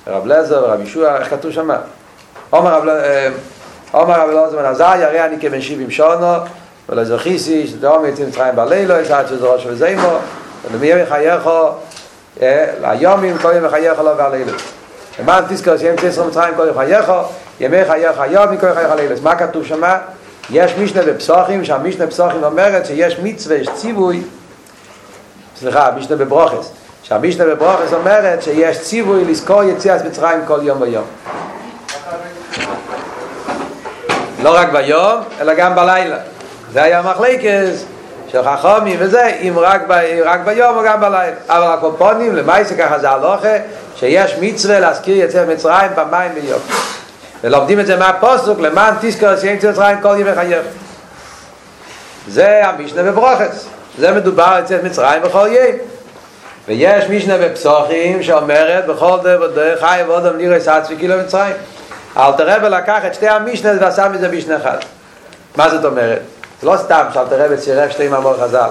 רב 0.07 0.27
לזר, 0.27 0.65
רב 0.65 0.81
ישוע, 0.81 1.17
איך 1.17 1.31
כתוב 1.31 1.53
שם? 1.53 1.71
עומר 2.51 2.81
רב 3.95 4.31
לזר 4.31 4.57
בן 4.57 4.65
עזאי, 4.65 5.05
הרי 5.05 5.25
אני 5.25 5.37
כבן 5.41 5.61
שבעים 5.61 5.91
שונו, 5.91 6.33
ולזכיסי, 6.89 7.67
שדאום 7.67 8.07
יצא 8.07 8.23
מצרים 8.23 8.57
בלילה, 8.57 9.01
יש 9.01 9.11
עד 9.11 9.27
שזה 9.29 9.47
ראש 9.47 9.67
וזימו, 9.67 10.19
ולמי 10.71 10.87
ימי 10.87 11.07
חייכו, 11.07 11.69
ליומים, 12.81 13.39
כל 13.39 13.53
ימי 13.57 13.69
חייכו 13.69 14.03
לא 14.03 14.11
והלילה. 14.17 14.53
למען 15.21 15.45
תזכר 15.49 15.79
שיהיה 15.79 15.93
מצא 15.93 16.27
מצרים 16.27 16.55
כל 16.55 16.63
ימי 16.63 16.75
חייכו, 16.75 17.13
ימי 17.61 17.85
חייכו 17.85 18.23
היום, 18.23 18.57
כל 18.57 18.67
ימי 18.67 18.75
חייכו 18.75 18.95
לילה. 18.95 19.15
מה 19.23 19.37
כתוב 19.37 19.65
שמה? 19.65 19.99
יש 20.51 20.73
משנה 20.79 21.03
בפסוחים, 21.03 21.65
שהמשנה 21.65 22.07
בפסוחים 22.07 22.45
אומרת 22.45 22.87
שיש 22.87 23.19
מצווה, 23.23 23.57
יש 23.57 23.69
ציווי, 23.75 24.23
סליחה, 25.61 25.91
משנה 25.97 26.17
בברוכס, 26.17 26.73
שהמשנה 27.03 27.45
בברוכס 27.45 27.93
אומרת 27.93 28.43
שיש 28.43 28.81
ציווי 28.81 29.25
לזכור 29.25 29.63
יציאת 29.65 30.05
מצרים 30.05 30.41
כל 30.47 30.61
יום 30.63 30.81
ויום. 30.81 31.05
לא 34.43 34.55
רק 34.55 34.73
ביום, 34.73 35.21
אלא 35.41 35.55
גם 35.55 35.75
בלילה. 35.75 36.17
זה 36.73 36.83
היה 36.83 37.03
מחלקס 37.03 37.85
של 38.29 38.43
חכומי 38.45 38.97
וזה, 38.99 39.27
אם 39.27 39.55
רק, 39.57 39.83
ב, 39.89 39.93
רק 40.25 40.41
ביום 40.45 40.77
או 40.77 40.83
גם 40.85 41.01
בלילה. 41.01 41.37
אבל 41.49 41.67
הקופונים, 41.67 42.37
למעשה 42.37 42.77
ככה 42.77 42.99
זה 42.99 43.11
הלוכה, 43.11 43.57
שיש 43.97 44.35
מצווה 44.41 44.81
להזכיר 44.81 45.25
יציאת 45.25 45.49
מצרים 45.49 45.91
פעמיים 45.95 46.35
ביום. 46.35 46.61
ולומדים 47.45 47.81
את 47.81 47.87
זה 47.87 47.97
מהפוסוק 47.97 48.61
למען 48.61 48.95
תזכר 49.01 49.41
שאין 49.41 49.59
צל 49.59 49.71
מצרים 49.71 50.01
כל 50.01 50.17
ימי 50.19 50.35
חייך 50.35 50.67
זה 52.29 52.67
המשנה 52.67 53.03
בברוכס 53.03 53.67
זה 53.99 54.13
מדובר 54.13 54.43
על 54.45 54.65
צל 54.65 54.83
מצרים 54.83 55.23
בכל 55.23 55.49
יום 55.51 55.77
ויש 56.69 57.05
משנה 57.05 57.39
בפסוחים 57.39 58.23
שאומרת 58.23 58.87
בכל 58.87 59.19
דבר 59.23 59.47
דרך 59.47 59.81
חי 59.81 60.01
ועודם 60.07 60.37
לירס 60.37 60.69
עצמי 60.69 60.97
כאילו 60.97 61.15
מצרים 61.25 61.55
אל 62.17 62.33
תראה 62.33 62.57
ולקח 62.63 63.01
את 63.07 63.15
שתי 63.15 63.29
המשנה 63.29 63.71
ועשה 63.81 64.09
מזה 64.09 64.29
משנה 64.29 64.57
אחד 64.57 64.79
מה 65.57 65.71
זאת 65.71 65.85
אומרת? 65.85 66.38
זה 66.61 66.67
לא 66.67 66.77
סתם 66.77 67.05
שאל 67.15 67.25
תראה 67.29 67.47
וצירף 67.51 67.91
שתי 67.91 68.09
מאמור 68.09 68.35
חז"ל. 68.35 68.71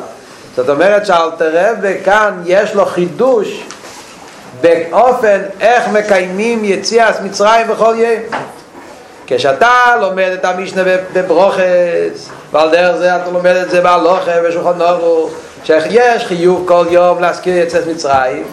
זאת 0.56 0.70
אומרת 0.70 1.06
שאל 1.06 1.32
תראה 1.38 1.72
וכאן 1.82 2.42
יש 2.46 2.76
לו 2.76 2.86
חידוש 2.86 3.64
באופן 4.62 5.42
איך 5.60 5.88
מקיימים 5.88 6.66
יציאת 6.66 7.22
מצרים 7.22 7.68
בכל 7.68 7.96
יום. 7.98 8.40
כשאתה 9.28 9.96
לומד 10.02 10.30
את 10.34 10.46
המשנה 10.46 10.82
בברוכס, 11.14 12.30
ועל 12.52 12.72
דרך 12.72 12.96
זה 12.96 13.16
אתה 13.16 13.32
לומד 13.32 13.56
את 13.56 13.70
זה 13.70 13.82
בהלוכה 13.82 14.32
ושולחן 14.44 14.78
נורו 14.78 15.30
שיש 15.64 16.26
חיוב 16.26 16.64
כל 16.68 16.86
יום 16.90 17.22
להזכיר 17.22 17.58
יצאת 17.58 17.88
מצרים. 17.88 18.44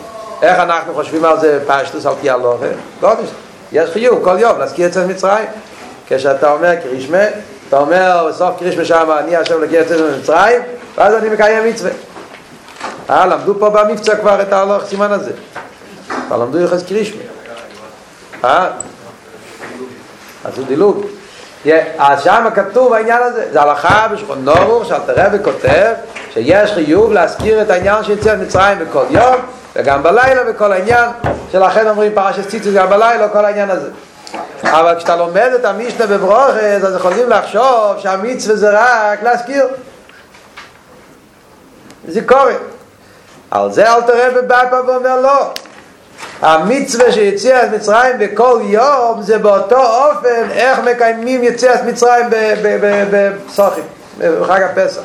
איך 0.42 0.58
אנחנו 0.58 0.94
חושבים 0.94 1.24
על 1.24 1.40
זה 1.40 1.60
פשטוס 1.66 2.06
על 2.06 2.14
פי 2.20 2.30
הלוכה? 2.30 2.66
לא 3.02 3.12
יש 3.72 3.90
חיוב 3.90 4.24
כל 4.24 4.36
יום 4.38 4.58
להזכיר 4.58 4.86
יצאת 4.86 5.06
מצרים. 5.08 5.46
כשאתה 6.08 6.52
אומר 6.52 6.74
קרישמה 6.82 7.24
אתה 7.68 7.78
אומר 7.78 8.26
בסוף 8.28 8.58
קרישמה 8.58 8.84
שם 8.84 9.10
אני 9.18 9.36
עכשיו 9.36 9.58
לגיע 9.58 9.80
יצאת 9.80 10.00
מצרים 10.20 10.62
ואז 10.96 11.14
אני 11.14 11.28
מקיים 11.28 11.68
מצווה. 11.68 11.90
אה, 13.10 13.26
למדו 13.26 13.54
פה 13.58 13.70
במבצע 13.70 14.16
כבר 14.16 14.42
את 14.42 14.52
ההלוך 14.52 14.84
סימן 14.84 15.12
הזה. 15.12 15.32
כבר 16.26 16.36
למדו 16.36 16.60
יחס 16.60 16.82
קרישמה 16.82 17.22
אה? 18.44 18.70
אז 20.44 20.58
הוא 20.58 20.66
דילוג. 20.66 21.06
אז 21.98 22.22
שם 22.22 22.46
כתוב 22.54 22.92
העניין 22.92 23.22
הזה, 23.22 23.52
זה 23.52 23.62
הלכה 23.62 24.08
בשכון 24.12 24.44
נורוך 24.44 24.84
שאלתר 24.84 25.12
רבי 25.16 25.38
כותב 25.44 25.92
שיש 26.32 26.72
חיוב 26.72 27.12
להזכיר 27.12 27.62
את 27.62 27.70
העניין 27.70 28.04
של 28.04 28.12
יציאת 28.12 28.38
מצרים 28.38 28.78
בכל 28.78 29.04
יום 29.10 29.34
וגם 29.76 30.02
בלילה 30.02 30.44
בכל 30.44 30.72
העניין. 30.72 31.10
שלכן 31.52 31.88
אומרים 31.88 32.12
פרשת 32.14 32.48
ציצוס 32.48 32.74
גם 32.74 32.90
בלילה 32.90 33.28
כל 33.28 33.44
העניין 33.44 33.70
הזה 33.70 33.90
אבל 34.70 34.94
כשאתה 34.98 35.16
לומד 35.16 35.50
את 35.54 35.64
המשנה 35.64 36.06
בברוכס 36.06 36.84
אז 36.84 36.96
יכולים 36.96 37.30
לחשוב 37.30 37.98
שהמצווה 37.98 38.56
זה 38.56 38.70
רק 38.72 39.22
להזכיר 39.22 39.66
זה 42.08 42.20
קורה 42.26 42.54
על 43.50 43.72
זה 43.72 43.94
אלתר 43.94 44.28
רבי 44.28 44.46
בא 44.46 44.62
פה 44.70 44.76
ואומר 44.86 45.20
לא 45.20 45.50
המצווה 46.42 47.12
שיציאת 47.12 47.72
מצרים 47.74 48.18
בכל 48.18 48.60
יום 48.64 49.22
זה 49.22 49.38
באותו 49.38 49.76
אופן 49.76 50.50
איך 50.50 50.78
מקיימים 50.78 51.44
יציאת 51.44 51.84
מצרים 51.84 52.26
בפסוחים, 53.10 53.84
בחג 54.18 54.62
הפסח. 54.62 55.00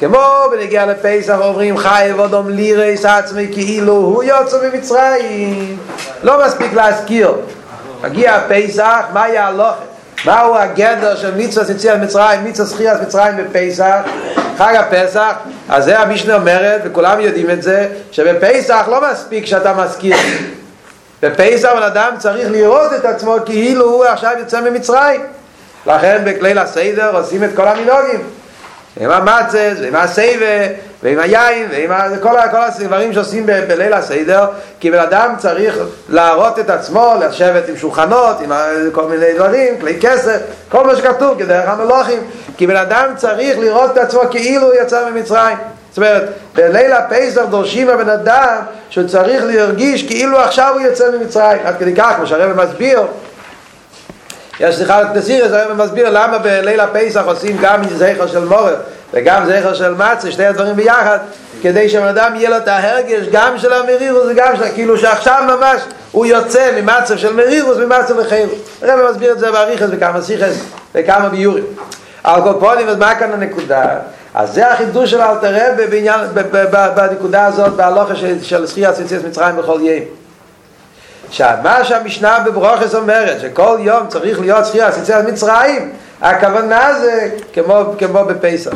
כמו 0.00 0.18
בנגיע 0.50 0.86
לפסח 0.86 1.36
אומרים 1.40 1.76
חי 1.76 2.10
ודום 2.18 2.48
לירס 2.48 3.04
עצמי 3.04 3.48
כאילו 3.52 3.92
הוא 3.92 4.22
יוצא 4.22 4.56
ממצרים. 4.68 5.78
לא 6.22 6.46
מספיק 6.46 6.72
להזכיר. 6.72 7.34
מגיע 8.02 8.34
הפסח, 8.34 9.04
מה 9.12 9.28
יהלוך? 9.28 9.74
מהו 10.24 10.56
הגדר 10.56 11.16
של 11.16 11.34
מצווה 11.36 11.70
יציאת 11.74 12.00
מצרים, 12.00 12.44
מצווה 12.44 12.68
זכירת 12.68 13.02
מצרים 13.02 13.36
בפסח, 13.36 13.96
חג 14.58 14.74
הפסח, 14.76 15.32
אז 15.68 15.84
זה 15.84 15.98
המשנה 15.98 16.34
אומרת, 16.34 16.80
וכולם 16.84 17.20
יודעים 17.20 17.50
את 17.50 17.62
זה, 17.62 17.88
שבפסח 18.10 18.84
לא 18.90 19.00
מספיק 19.10 19.46
שאתה 19.46 19.74
מזכיר, 19.74 20.16
בפסח 21.22 21.68
בן 21.76 21.82
אדם 21.82 22.14
צריך 22.18 22.50
לראות 22.50 22.92
את 22.92 23.04
עצמו 23.04 23.36
כאילו 23.46 23.84
הוא 23.84 24.04
עכשיו 24.04 24.32
יוצא 24.38 24.60
ממצרים. 24.60 25.20
לכן 25.86 26.22
בכליל 26.24 26.58
הסדר 26.58 27.16
עושים 27.16 27.44
את 27.44 27.50
כל 27.56 27.68
המנהוגים 27.68 28.20
עם 29.00 29.10
המצס 29.10 29.74
ועם 29.82 29.94
הסייבה 29.94 30.74
ועם 31.02 31.18
היין 31.18 31.68
ועם 31.70 31.90
כל, 32.20 32.34
כל 32.50 32.62
הדברים 32.62 33.12
שעושים 33.12 33.46
בליל 33.46 33.92
הסדר 33.92 34.46
כי 34.80 34.90
בן 34.90 34.98
אדם 34.98 35.34
צריך 35.38 35.78
להראות 36.08 36.58
את 36.58 36.70
עצמו 36.70 37.14
לשבת 37.20 37.68
עם 37.68 37.76
שולחנות 37.76 38.40
עם 38.40 38.52
כל 38.92 39.04
מיני 39.04 39.34
דברים, 39.34 39.80
כלי 39.80 39.98
כסף 40.00 40.38
כל 40.68 40.86
מה 40.86 40.96
שכתוב 40.96 41.38
כדרך 41.38 41.68
המלוכים. 41.68 42.20
כי 42.56 42.66
בן 42.66 42.76
אדם 42.76 43.06
צריך 43.16 43.58
לראות 43.58 43.90
את 43.92 43.98
עצמו 43.98 44.20
כאילו 44.30 44.66
הוא 44.66 44.74
יצא 44.82 45.10
ממצרים. 45.10 45.56
זאת 45.90 45.96
אומרת, 45.96 46.22
בליל 46.54 46.92
הפסח 46.92 47.42
דורשים 47.50 47.88
הבן 47.88 48.08
אדם 48.08 48.56
שהוא 48.90 49.08
צריך 49.08 49.44
להרגיש 49.44 50.06
כאילו 50.06 50.38
עכשיו 50.38 50.70
הוא 50.74 50.80
יוצא 50.80 51.10
ממצרים. 51.10 51.60
עד 51.64 51.74
כדי 51.78 51.94
כך, 51.94 52.12
כמו 52.16 52.26
שהרבא 52.26 52.64
מסביר, 52.64 53.02
יש 54.60 54.76
שיחה 54.76 54.98
על 54.98 55.06
כנסירס, 55.14 55.52
הרבא 55.52 55.84
מסביר 55.84 56.10
למה 56.10 56.38
בליל 56.38 56.80
הפסח 56.80 57.22
עושים 57.26 57.56
גם 57.60 57.82
זכר 57.96 58.26
של 58.26 58.44
מורר 58.44 58.76
וגם 59.12 59.46
זכר 59.46 59.74
של 59.74 59.94
מצה, 59.94 60.30
שתי 60.30 60.46
הדברים 60.46 60.76
ביחד, 60.76 61.18
כדי 61.62 61.88
שבן 61.88 62.06
אדם 62.06 62.36
יהיה 62.36 62.50
לו 62.50 62.56
את 62.56 62.68
ההרגש 62.68 63.26
גם 63.32 63.58
של 63.58 63.72
המרירוס 63.72 64.24
וגם 64.30 64.56
של, 64.56 64.64
כאילו 64.74 64.98
שעכשיו 64.98 65.42
ממש 65.46 65.82
הוא 66.12 66.26
יוצא 66.26 66.80
ממצב 66.80 67.16
של 67.16 67.34
מרירוס 67.34 67.76
ממצב 67.76 68.18
לחירוס. 68.18 68.58
הרבא 68.82 69.10
מסביר 69.10 69.32
את 69.32 69.38
זה 69.38 69.52
באריכס 69.52 69.86
וכמה 69.90 70.22
שיחס 70.22 70.54
וכמה 70.94 71.28
ביורים. 71.28 71.64
על 72.24 72.42
כל 72.42 72.52
פונים, 72.60 72.88
אז 72.88 72.96
מה 72.96 73.14
כאן 73.14 73.32
הנקודה? 73.32 73.84
אז 74.34 74.54
זה 74.54 74.72
החידוש 74.72 75.10
של 75.10 75.20
אלתר 75.20 75.54
רבי 75.54 75.86
בעניין, 75.86 76.20
בנקודה 76.94 77.46
הזאת, 77.46 77.72
בהלוכה 77.72 78.16
של, 78.16 78.42
של 78.42 78.66
זכיית 78.66 78.98
יציאת 78.98 79.24
מצרים 79.24 79.56
בכל 79.56 79.78
יום. 79.82 80.04
שמה 81.30 81.84
שהמשנה 81.84 82.38
בברוכס 82.46 82.94
אומרת, 82.94 83.40
שכל 83.40 83.78
יום 83.80 84.06
צריך 84.08 84.40
להיות 84.40 84.64
זכיית 84.64 84.94
יציאת 85.02 85.24
מצרים, 85.24 85.92
הכוונה 86.22 86.98
זה 87.00 87.28
כמו, 87.52 87.84
כמו 87.98 88.24
בפסח. 88.24 88.72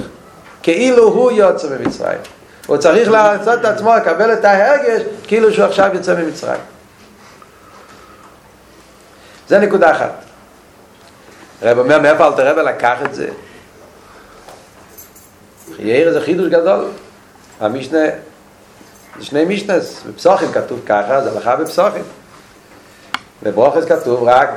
כאילו 0.67 1.09
הוא 1.09 1.33
יוצא 1.33 1.69
ממצרים. 1.69 2.19
הוא 2.67 2.77
צריך 2.77 3.09
לעשות 3.09 3.61
את 3.61 3.65
עצמו, 3.65 3.95
לקבל 3.97 4.33
את 4.33 4.45
ההרגש, 4.45 5.03
כאילו 5.27 5.53
שהוא 5.53 5.65
עכשיו 5.65 5.91
יוצא 5.95 6.15
ממצרים. 6.15 6.61
זה 9.49 9.59
נקודה 9.59 9.91
אחת. 9.91 10.13
רב 11.63 11.79
אומר, 11.79 12.01
מאיפה 12.01 12.27
אלתר 12.27 12.49
רבי 12.49 12.63
לקח 12.63 12.99
את 13.05 13.15
זה? 13.15 13.29
חייר 15.77 16.13
זה 16.13 16.21
חידוש 16.21 16.49
גדול. 16.49 16.85
המשנה, 17.61 18.07
זה 19.19 19.25
שני 19.25 19.45
משנס, 19.45 20.03
בפסוחים 20.09 20.53
כתוב 20.53 20.81
ככה, 20.87 21.23
זה 21.23 21.31
הלכה 21.31 21.57
בפסוחים. 21.57 22.05
בברוכס 23.43 23.85
כתוב 23.85 24.23
רק 24.23 24.51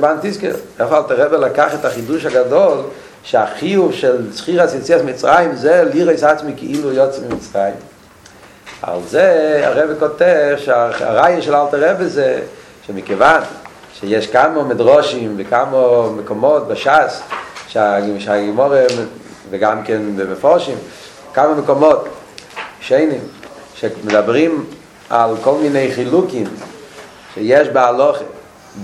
בן 0.00 0.16
תזכר. 0.22 0.54
איפה 0.80 0.98
אל 0.98 1.02
תראה 1.02 1.26
ולקח 1.30 1.74
את 1.74 1.84
החידוש 1.84 2.24
הגדול 2.24 2.82
שהחיוב 3.26 3.92
של 3.92 4.32
זכירת 4.32 4.74
יציאת 4.74 5.04
מצרים 5.04 5.56
זה 5.56 5.84
לירס 5.92 6.22
עצמי 6.22 6.52
כאילו 6.56 6.92
יוצא 6.92 7.20
ממצרים. 7.30 7.74
על 8.82 8.98
זה 9.08 9.60
הרב 9.64 9.98
כותב 9.98 10.54
שהראי 10.58 11.42
של 11.42 11.54
אלתר 11.54 11.90
רבי 11.90 12.06
זה 12.06 12.40
שמכיוון 12.86 13.40
שיש 13.94 14.26
כמה 14.26 14.62
מדרושים 14.64 15.34
וכמה 15.38 16.10
מקומות 16.10 16.68
בש"ס 16.68 17.22
שהגימור 17.68 18.74
וגם 19.50 19.82
כן 19.84 20.02
במפורשים, 20.16 20.78
כמה 21.34 21.54
מקומות 21.54 22.08
שיינים 22.80 23.20
שמדברים 23.74 24.66
על 25.10 25.34
כל 25.42 25.54
מיני 25.54 25.92
חילוקים 25.92 26.46
שיש 27.34 27.68
בהלוכה 27.68 28.24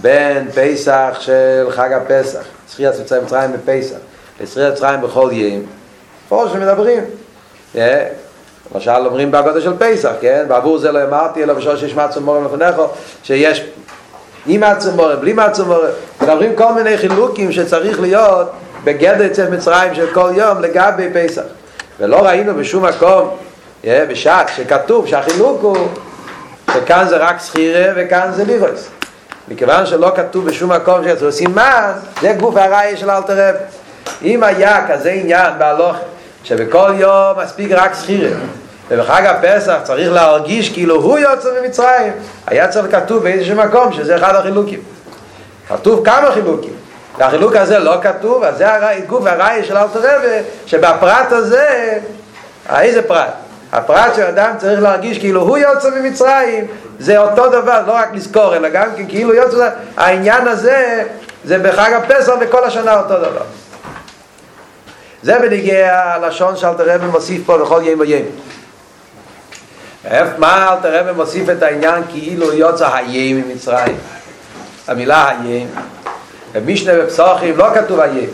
בין 0.01 0.51
פסח 0.51 1.17
של 1.21 1.67
חג 1.71 1.93
הפסח, 1.93 2.45
זכירת 2.69 2.95
יציאת 3.01 3.23
מצרים 3.23 3.51
בפסח, 3.53 3.97
לזכירת 4.43 4.73
מצרים 4.73 5.01
בכל 5.01 5.29
יום, 5.33 5.63
מפורשים 6.27 6.61
מדברים. 6.61 7.05
למשל 8.75 9.07
אומרים 9.07 9.31
בגודל 9.31 9.61
של 9.61 9.73
פסח, 9.79 10.13
כן? 10.21 10.45
בעבור 10.49 10.79
זה 10.79 10.93
לא 10.93 11.05
אמרתי 11.05 11.43
אלא 11.43 11.55
בשביל 11.55 11.77
שיש 11.77 11.95
מצו 11.95 12.21
מורם 12.21 12.45
לפניך, 12.45 12.77
שיש 13.23 13.65
עם 14.47 14.61
מצו 14.61 14.93
מורם, 14.93 15.21
בלי 15.21 15.33
מצו 15.33 15.67
מורם, 15.67 15.89
מדברים 16.23 16.57
כל 16.57 16.73
מיני 16.73 16.99
חילוקים 16.99 17.53
שצריך 17.53 18.01
להיות 18.01 18.51
בגדר 18.85 19.25
יציאת 19.25 19.51
מצרים 19.51 19.95
של 19.95 20.07
כל 20.15 20.31
יום 20.35 20.61
לגבי 20.61 21.09
פסח. 21.15 21.43
ולא 22.01 22.17
ראינו 22.17 22.55
בשום 22.55 22.85
מקום, 22.85 23.37
בשעת 23.85 24.51
שכתוב 24.57 25.07
שהחילוק 25.07 25.63
הוא 25.63 25.77
שכאן 26.73 27.05
זה 27.09 27.17
רק 27.17 27.41
סחירה 27.41 27.93
וכאן 27.97 28.31
זה 28.33 28.45
לירוס. 28.45 28.89
מכיוון 29.49 29.87
שלא 29.87 30.13
כתוב 30.17 30.47
בשום 30.47 30.73
מקום 30.73 31.01
עושים 31.23 31.55
מה, 31.55 31.93
זה 32.21 32.33
גוף 32.41 32.57
הראי 32.57 32.97
של 32.97 33.11
אלתר. 33.11 33.55
אם 34.25 34.43
היה 34.43 34.87
כזה 34.89 35.11
עניין 35.11 35.53
בהלוך 35.59 35.97
שבכל 36.45 36.93
יום 36.97 37.39
מספיק 37.45 37.73
רק 37.73 37.95
סחירה 37.95 38.31
ובחג 38.89 39.27
הפסח 39.27 39.79
צריך 39.83 40.13
להרגיש 40.13 40.73
כאילו 40.73 40.95
הוא 40.95 41.19
יוצא 41.19 41.49
ממצרים 41.63 42.13
היה 42.47 42.69
צריך 42.69 42.97
כתוב 42.97 43.23
באיזשהו 43.23 43.57
מקום 43.57 43.93
שזה 43.93 44.17
אחד 44.17 44.35
החילוקים 44.35 44.81
כתוב 45.69 46.05
כמה 46.05 46.33
חילוקים 46.33 46.73
והחילוק 47.19 47.57
הזה 47.57 47.79
לא 47.79 47.95
כתוב, 48.03 48.45
אז 48.45 48.57
זה 48.57 48.67
גוף 49.07 49.27
הראי 49.27 49.65
של 49.65 49.77
אלתר 49.77 50.17
רבי, 50.17 50.27
שבפרט 50.67 51.33
הזה, 51.33 51.99
איזה 52.77 53.03
פרט? 53.03 53.33
הפרט 53.73 54.15
שאדם 54.17 54.51
צריך 54.59 54.83
להרגיש 54.83 55.19
כאילו 55.19 55.41
הוא 55.41 55.59
יוצא 55.59 55.91
ממצרים, 55.91 56.67
זה 56.99 57.19
אותו 57.19 57.49
דבר, 57.49 57.81
לא 57.87 57.93
רק 57.93 58.09
לזכור, 58.15 58.57
אלא 58.57 58.69
גם 58.69 58.87
כן 58.97 59.07
כאילו 59.09 59.35
יוצא, 59.35 59.69
העניין 59.97 60.49
הזה, 60.49 61.05
זה 61.45 61.59
בחג 61.59 61.93
הפסח 61.93 62.33
וכל 62.41 62.65
השנה 62.65 63.01
אותו 63.01 63.19
דבר. 63.19 63.43
זה 65.23 65.39
בנגיע 65.39 66.01
הלשון 66.05 66.57
שאלתר 66.57 66.95
רבי 66.95 67.07
מוסיף 67.07 67.43
פה 67.47 67.59
בכל 67.59 67.83
יום 67.85 68.01
ויום. 68.01 68.23
מה 70.39 70.73
אלתר 70.73 71.01
רבי 71.01 71.13
מוסיף 71.13 71.49
את 71.49 71.63
העניין 71.63 72.03
כאילו 72.09 72.53
יוצא 72.53 72.95
היים 72.95 73.49
ממצרים? 73.49 73.99
המילה 74.89 75.29
היים. 75.29 75.69
במשנה 76.53 76.93
בפסוחים 76.95 77.57
לא 77.57 77.67
כתוב 77.75 78.01
היה. 78.01 78.27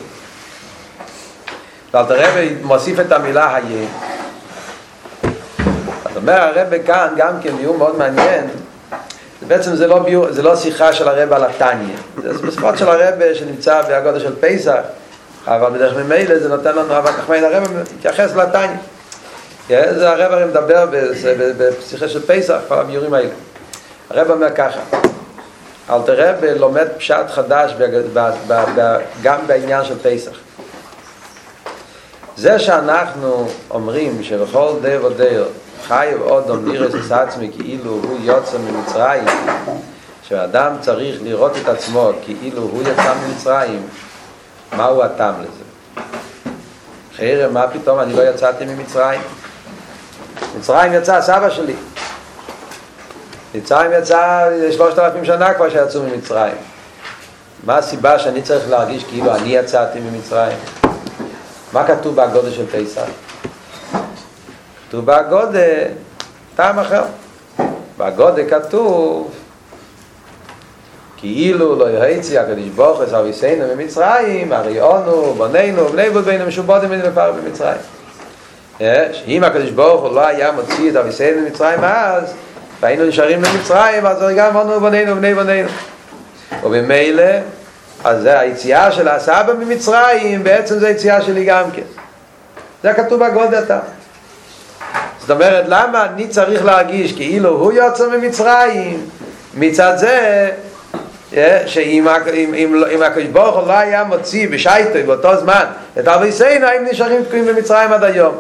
ואלת 1.94 2.10
הרב 2.10 2.34
מוסיף 2.62 3.00
את 3.00 3.12
המילה 3.12 3.54
היה. 3.54 3.86
אז 6.04 6.16
אומר 6.16 6.32
הרב 6.32 6.68
כאן 6.86 7.08
גם 7.16 7.32
כן 7.42 7.56
ביור 7.56 7.78
מאוד 7.78 7.98
מעניין, 7.98 8.48
בעצם 9.48 9.74
זה 9.76 9.86
לא, 9.86 9.98
ביור, 9.98 10.32
זה 10.32 10.42
לא 10.42 10.56
שיחה 10.56 10.92
של 10.92 11.08
הרב 11.08 11.32
על 11.32 11.44
התניא, 11.44 11.96
זה 12.22 12.50
שיחות 12.50 12.78
של 12.78 12.88
הרב 12.88 13.14
שנמצא 13.34 13.82
בהגודל 13.82 14.20
של 14.20 14.34
פסח, 14.40 14.80
אבל 15.48 15.70
בדרך 15.70 15.96
ממילא 15.96 16.38
זה 16.38 16.48
נותן 16.48 16.76
לנו, 16.76 16.98
אבל 16.98 17.12
כך 17.12 17.28
מיין 17.28 17.44
הרב 17.44 17.64
מתייחס 17.96 18.34
לתניא. 18.34 18.76
זה 19.68 20.10
הרב 20.10 20.32
הרי 20.32 20.44
מדבר 20.44 20.86
בשיחה 21.58 22.08
של 22.08 22.26
פסח, 22.26 22.58
כל 22.68 22.74
הביורים 22.74 23.14
האלה. 23.14 23.28
הרב 24.10 24.30
אומר 24.30 24.54
ככה, 24.54 24.80
אל 25.90 26.02
תראה 26.06 26.54
לומד 26.54 26.86
פשט 26.98 27.30
חדש 27.30 27.72
גם 29.22 29.40
בעניין 29.46 29.84
של 29.84 29.98
פסח. 30.02 30.30
זה 32.36 32.58
שאנחנו 32.58 33.48
אומרים 33.70 34.22
שבכל 34.22 34.72
די 34.82 34.96
ודייר 34.96 35.48
חי 35.86 36.08
עוד 36.20 36.50
אומנירס 36.50 36.94
את 36.94 37.12
עצמי 37.12 37.50
כאילו 37.58 37.90
הוא 37.90 38.18
יוצא 38.22 38.58
ממצרים 38.58 39.24
שאדם 40.22 40.72
צריך 40.80 41.22
לראות 41.22 41.52
את 41.62 41.68
עצמו 41.68 42.10
כאילו 42.24 42.62
הוא 42.62 42.82
יצא 42.82 43.14
ממצרים 43.26 43.86
מהו 44.76 45.02
הטעם 45.02 45.34
לזה? 45.40 46.02
חיירה, 47.16 47.48
מה 47.48 47.68
פתאום 47.68 48.00
אני 48.00 48.12
לא 48.12 48.22
יצאתי 48.22 48.64
ממצרים? 48.64 49.20
מצרים 50.58 50.92
יצא 50.92 51.20
סבא 51.20 51.50
שלי 51.50 51.74
מצרים 53.54 53.90
יצא 53.98 54.48
שלושת 54.72 54.98
אלפים 54.98 55.24
שנה 55.24 55.54
כבר 55.54 55.70
שיצאו 55.70 56.02
ממצרים 56.02 56.54
מה 57.64 57.76
הסיבה 57.76 58.18
שאני 58.18 58.42
צריך 58.42 58.70
להרגיש 58.70 59.04
כאילו 59.04 59.34
אני 59.34 59.48
יצאתי 59.48 60.00
ממצרים? 60.00 60.58
מה 61.72 61.86
כתוב 61.86 62.14
בהגודל 62.14 62.50
של 62.50 62.66
פסח? 62.66 63.02
כתוב 64.88 65.06
בהגודל 65.06 65.84
טעם 66.56 66.78
אחר 66.78 67.02
בהגודל 67.96 68.50
כתוב 68.50 69.30
כאילו 71.20 71.76
לא 71.78 71.84
יהיצי 71.84 72.38
הקדוש 72.38 72.68
ברוך 72.74 73.00
הוא 73.00 73.18
אביסנו 73.18 73.64
ממצרים, 73.76 74.52
הרי 74.52 74.80
בנינו, 75.38 75.84
בני 75.84 76.10
בודבינו 76.10 76.46
משובודים 76.46 76.90
ונפר 76.90 77.32
במצרים. 77.32 77.80
אם 79.26 79.44
הקדוש 79.44 79.70
ברוך 79.70 80.02
הוא 80.02 80.14
לא 80.14 80.26
היה 80.26 80.52
מוציא 80.52 80.90
את 80.90 80.96
אביסנו 80.96 81.40
ממצרים 81.40 81.80
אז, 81.84 82.32
והיינו 82.80 83.04
נשארים 83.04 83.42
במצרים, 83.42 84.06
אז 84.06 84.24
גם 84.36 84.56
אונו 84.56 84.80
בנינו, 84.80 85.16
בני 85.16 85.34
בנינו. 85.34 85.68
ובמילא, 86.62 87.22
אז 88.04 88.22
זה 88.22 88.38
היציאה 88.38 88.92
של 88.92 89.08
הסבא 89.08 89.52
ממצרים, 89.58 90.44
בעצם 90.44 90.78
זה 90.78 90.86
היציאה 90.86 91.22
שלי 91.22 91.44
גם 91.44 91.70
כן. 91.70 91.82
זה 92.82 92.94
כתוב 92.94 93.24
בגודל 93.24 93.58
אתה. 93.58 93.78
זאת 95.20 95.30
אומרת, 95.30 95.64
למה 95.68 96.04
אני 96.04 96.28
צריך 96.28 96.64
להרגיש 96.64 97.12
כאילו 97.12 97.50
הוא 97.50 97.72
יוצא 97.72 98.06
ממצרים? 98.08 99.08
מצד 99.54 99.96
זה, 99.96 100.50
שאם 101.66 102.08
הקדוש 103.02 103.24
ברוך 103.32 103.56
הוא 103.56 103.68
לא 103.68 103.72
היה 103.72 104.04
מוציא 104.04 104.48
בשייטוי 104.48 105.02
באותו 105.02 105.36
זמן 105.36 105.64
את 105.98 106.08
אביסינו 106.08 106.66
הם 106.66 106.84
נשארים 106.90 107.24
תקועים 107.24 107.46
במצרים 107.46 107.92
עד 107.92 108.04
היום. 108.04 108.34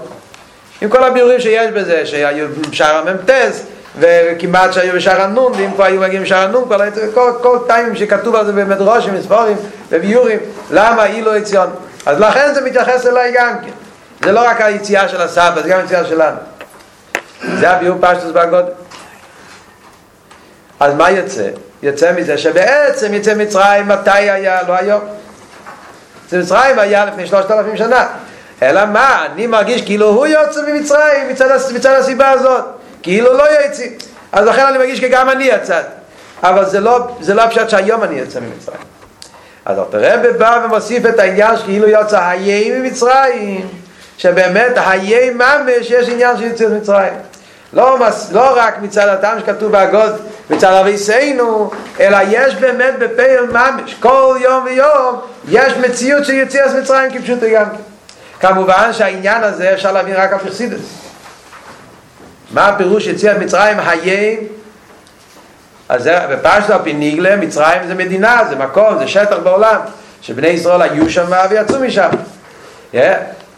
עם 0.80 0.88
כל 0.88 1.04
הבירורים 1.04 1.40
שיש 1.40 1.70
בזה 1.70 2.06
שהיו 2.06 2.46
בשער 2.70 2.96
הממתס 2.96 3.62
וכמעט 3.98 4.72
שהיו 4.72 4.92
בשער 4.94 5.22
הנון 5.22 5.52
ואם 5.52 5.72
כבר 5.74 5.84
היו 5.84 6.00
מגיעים 6.00 6.22
בשער 6.22 6.48
הנון 6.48 6.68
כל, 6.68 6.90
כל, 7.14 7.32
כל 7.42 7.58
טיימים 7.66 7.96
שכתוב 7.96 8.34
על 8.34 8.46
זה 8.46 8.52
במדרושים 8.52 9.14
מספורים 9.14 9.56
וביורים 9.90 10.38
למה 10.70 11.06
אי 11.06 11.22
לא 11.22 11.36
יציון 11.36 11.70
אז 12.06 12.20
לכן 12.20 12.54
זה 12.54 12.60
מתייחס 12.60 13.06
אליי 13.06 13.32
גם 13.34 13.54
כן. 13.64 13.70
זה 14.24 14.32
לא 14.32 14.40
רק 14.40 14.60
היציאה 14.60 15.08
של 15.08 15.20
הסבא 15.20 15.62
זה 15.62 15.68
גם 15.68 15.78
היציאה 15.78 16.04
שלנו. 16.04 16.36
זה 17.54 17.70
הביור 17.70 17.98
פשטוס 18.00 18.32
בהגודל 18.32 18.72
אז 20.80 20.94
מה 20.94 21.10
יוצא? 21.10 21.48
יוצא 21.82 22.12
מזה 22.12 22.38
שבעצם 22.38 23.14
יצא 23.14 23.34
מצרים 23.34 23.88
מתי 23.88 24.10
היה? 24.10 24.62
לא 24.68 24.72
היום. 24.72 25.00
יצא 26.26 26.38
מצרים 26.38 26.78
היה 26.78 27.04
לפני 27.04 27.26
שלושת 27.26 27.50
אלפים 27.50 27.76
שנה. 27.76 28.06
אלא 28.62 28.84
מה? 28.84 29.26
אני 29.32 29.46
מרגיש 29.46 29.82
כאילו 29.82 30.06
הוא 30.08 30.26
יוצא 30.26 30.60
ממצרים 30.66 31.28
מצד, 31.30 31.58
מצד 31.74 31.92
הסיבה 31.92 32.30
הזאת. 32.30 32.64
כאילו 33.02 33.32
לא 33.32 33.44
יצא. 33.64 33.84
אז 34.32 34.46
לכן 34.46 34.66
אני 34.66 34.78
מרגיש 34.78 34.98
שגם 34.98 35.30
אני 35.30 35.44
יצאתי. 35.44 35.88
אבל 36.42 36.64
זה 36.64 36.80
לא, 36.80 37.08
זה 37.20 37.34
לא 37.34 37.42
הפשט 37.42 37.70
שהיום 37.70 38.02
אני 38.02 38.18
יוצא 38.18 38.40
ממצרים. 38.40 38.80
אז 39.64 39.78
הרב 39.78 40.26
בא 40.38 40.60
ומוסיף 40.64 41.06
את 41.06 41.18
העניין 41.18 41.56
שכאילו 41.56 41.88
יוצא 41.88 42.28
היי 42.28 42.78
ממצרים. 42.78 43.68
שבאמת 44.18 44.72
היי 44.76 45.30
ממש 45.30 45.90
יש 45.90 46.08
עניין 46.08 46.36
של 46.36 46.42
יציאת 46.42 46.70
מצרים. 46.70 47.12
לא, 47.72 47.98
מס, 47.98 48.32
לא 48.32 48.52
רק 48.56 48.82
מצד 48.82 49.08
הטעם 49.08 49.40
שכתוב 49.40 49.72
בהגוד 49.72 50.12
מצד 50.50 50.72
אביסנו, 50.72 51.70
אלא 52.00 52.18
יש 52.30 52.54
באמת 52.54 52.94
בפייל 52.98 53.40
ממש, 53.52 53.94
כל 54.00 54.36
יום 54.40 54.64
ויום 54.64 55.20
יש 55.48 55.72
מציאות 55.72 56.24
של 56.24 56.32
יציאת 56.32 56.70
מצרים 56.82 57.12
כפשוט 57.12 57.38
גם 57.42 57.64
כן. 57.64 57.76
כמובן 58.40 58.92
שהעניין 58.92 59.44
הזה 59.44 59.74
אפשר 59.74 59.92
להבין 59.92 60.14
רק 60.16 60.32
על 60.32 60.38
פרסידס. 60.38 60.80
מה 62.50 62.68
הפירוש 62.68 63.06
יציאת 63.06 63.38
מצרים 63.38 63.76
היי? 63.80 64.38
אז 65.88 66.02
זה 66.02 66.18
בפשטו 66.30 66.72
הפיניגלה, 66.74 67.36
מצרים 67.36 67.86
זה 67.86 67.94
מדינה, 67.94 68.40
זה 68.48 68.56
מקום, 68.56 68.98
זה 68.98 69.08
שטח 69.08 69.36
בעולם, 69.42 69.80
שבני 70.22 70.48
ישראל 70.48 70.82
היו 70.82 71.10
שם 71.10 71.30
ויצאו 71.50 71.80
משם. 71.80 72.08
Yeah. 72.92 72.96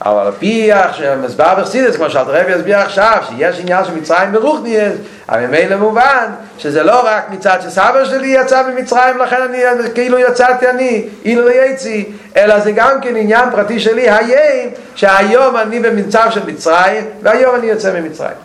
אבל 0.06 0.26
על 0.26 0.32
פי 0.38 0.70
שמסבר 0.92 1.54
בחסידס, 1.54 1.96
כמו 1.96 2.10
שאלת 2.10 2.26
רבי 2.28 2.52
יסביר 2.52 2.78
עכשיו, 2.78 3.22
שיש 3.28 3.60
עניין 3.60 3.84
של 3.84 3.94
מצרים 3.94 4.32
ברוכניאס, 4.32 4.92
אבל 5.28 5.46
ממילא 5.46 5.76
מובן 5.76 6.26
שזה 6.58 6.82
לא 6.82 7.06
רק 7.06 7.30
מצד 7.30 7.58
שסבא 7.62 8.04
שלי 8.04 8.26
יצא 8.26 8.62
ממצרים, 8.68 9.18
לכן 9.18 9.42
אני 9.42 9.62
כאילו 9.94 10.18
יצאתי 10.18 10.70
אני, 10.70 11.08
אילו 11.24 11.48
לא 11.48 11.50
יצי, 11.50 12.12
אלא 12.36 12.60
זה 12.60 12.72
גם 12.72 13.00
כן 13.00 13.16
עניין 13.16 13.50
פרטי 13.50 13.80
שלי, 13.80 14.10
היום, 14.10 14.72
שהיום 14.94 15.56
אני 15.56 15.80
במצב 15.80 16.26
של 16.30 16.46
מצרים, 16.46 17.04
והיום 17.22 17.54
אני 17.54 17.66
יוצא 17.66 18.00
ממצרים. 18.00 18.36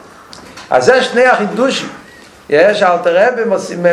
אז 0.70 0.86
זה 0.86 1.04
שני 1.04 1.26
החידושים. 1.26 1.90
יש 2.50 2.84
אלתר 2.84 3.28
רבי 3.28 3.42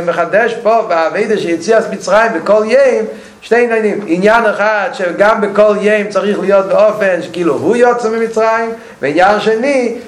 מחדש 0.07 0.55
פה 0.63 0.83
בעבידה 0.89 1.39
שיציאס 1.39 1.85
מצרים 1.91 2.33
בכל 2.33 2.65
ים 2.67 3.05
שתי 3.43 3.65
עניינים, 3.65 4.05
עניין 4.07 4.47
אחד 4.47 4.91
שגם 4.93 5.41
בכל 5.41 5.77
ים 5.81 6.09
צריך 6.09 6.39
להיות 6.41 6.67
באופן 6.67 7.23
שכאילו 7.23 7.55
הוא 7.55 7.77
יוצא 7.77 8.09
ממצרים 8.09 8.73
ועניין 9.03 9.41
שני 9.41 9.99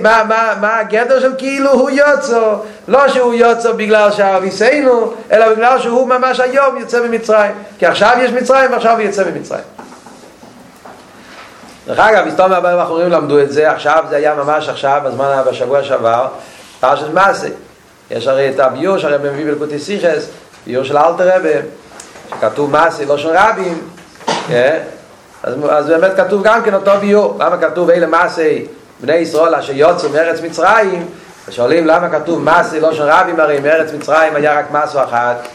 מה, 0.00 0.24
מה, 0.28 0.54
מה 0.60 0.78
הגדר 0.78 1.20
של 1.20 1.32
כאילו 1.38 1.70
הוא 1.70 1.90
יוצא? 1.90 2.54
לא 2.88 3.08
שהוא 3.08 3.34
יוצא 3.34 3.72
בגלל 3.72 4.12
שהאביסנו 4.12 5.12
אלא 5.32 5.54
בגלל 5.54 5.80
שהוא 5.80 6.08
ממש 6.08 6.40
היום 6.40 6.76
יוצא 6.76 7.06
ממצרים. 7.06 7.52
כי 7.78 7.86
עכשיו 7.86 8.16
יש 8.20 8.30
מצרים 8.30 8.72
ועכשיו 8.72 8.92
הוא 8.92 9.00
יוצא 9.00 9.24
ממצרים. 9.24 9.64
דרך 11.86 11.98
אגב, 11.98 12.26
מסתום 12.26 12.52
הבאים 12.52 12.78
האחרונים 12.78 13.10
למדו 13.10 13.40
את 13.40 13.52
זה 13.52 13.70
עכשיו 13.70 14.04
זה 14.08 14.16
היה 14.16 14.34
ממש 14.34 14.68
עכשיו 14.68 15.00
בזמן 15.04 15.42
בשבוע 15.50 15.82
שעבר 15.82 16.28
פרשת 16.80 17.06
מעשה. 17.14 17.48
יש 18.10 18.26
הרי 18.26 18.50
את 18.50 18.60
הביור 18.60 18.98
שהרבי 18.98 19.30
מביא 19.30 19.44
בלקוטי 19.44 19.78
סיכס, 19.78 20.28
ביור 20.66 20.84
של 20.84 20.98
אלתר 20.98 21.36
רבי, 21.36 21.52
שכתוב 22.30 22.70
מעשי 22.70 23.04
לא 23.04 23.18
של 23.18 23.28
רבים, 23.32 23.78
אז, 25.42 25.54
אז 25.70 25.86
באמת 25.86 26.16
כתוב 26.16 26.42
גם 26.42 26.62
כן 26.62 26.74
אותו 26.74 26.90
ביור, 27.00 27.36
למה 27.40 27.56
כתוב 27.56 27.90
אלה 27.90 28.06
מעשי 28.06 28.66
בני 29.00 29.14
ישראל 29.14 29.54
אשר 29.54 29.72
יוצאו 29.72 30.08
מארץ 30.08 30.40
מצרים, 30.40 31.06
ושואלים 31.48 31.86
למה 31.86 32.08
כתוב 32.08 32.42
מעשי 32.42 32.80
לא 32.80 32.94
של 32.94 33.02
רבים, 33.02 33.40
הרי 33.40 33.60
מארץ 33.60 33.92
מצרים 33.92 34.36
היה 34.36 34.58
רק 34.58 34.70
מסו 34.70 35.02
אחת, 35.04 35.48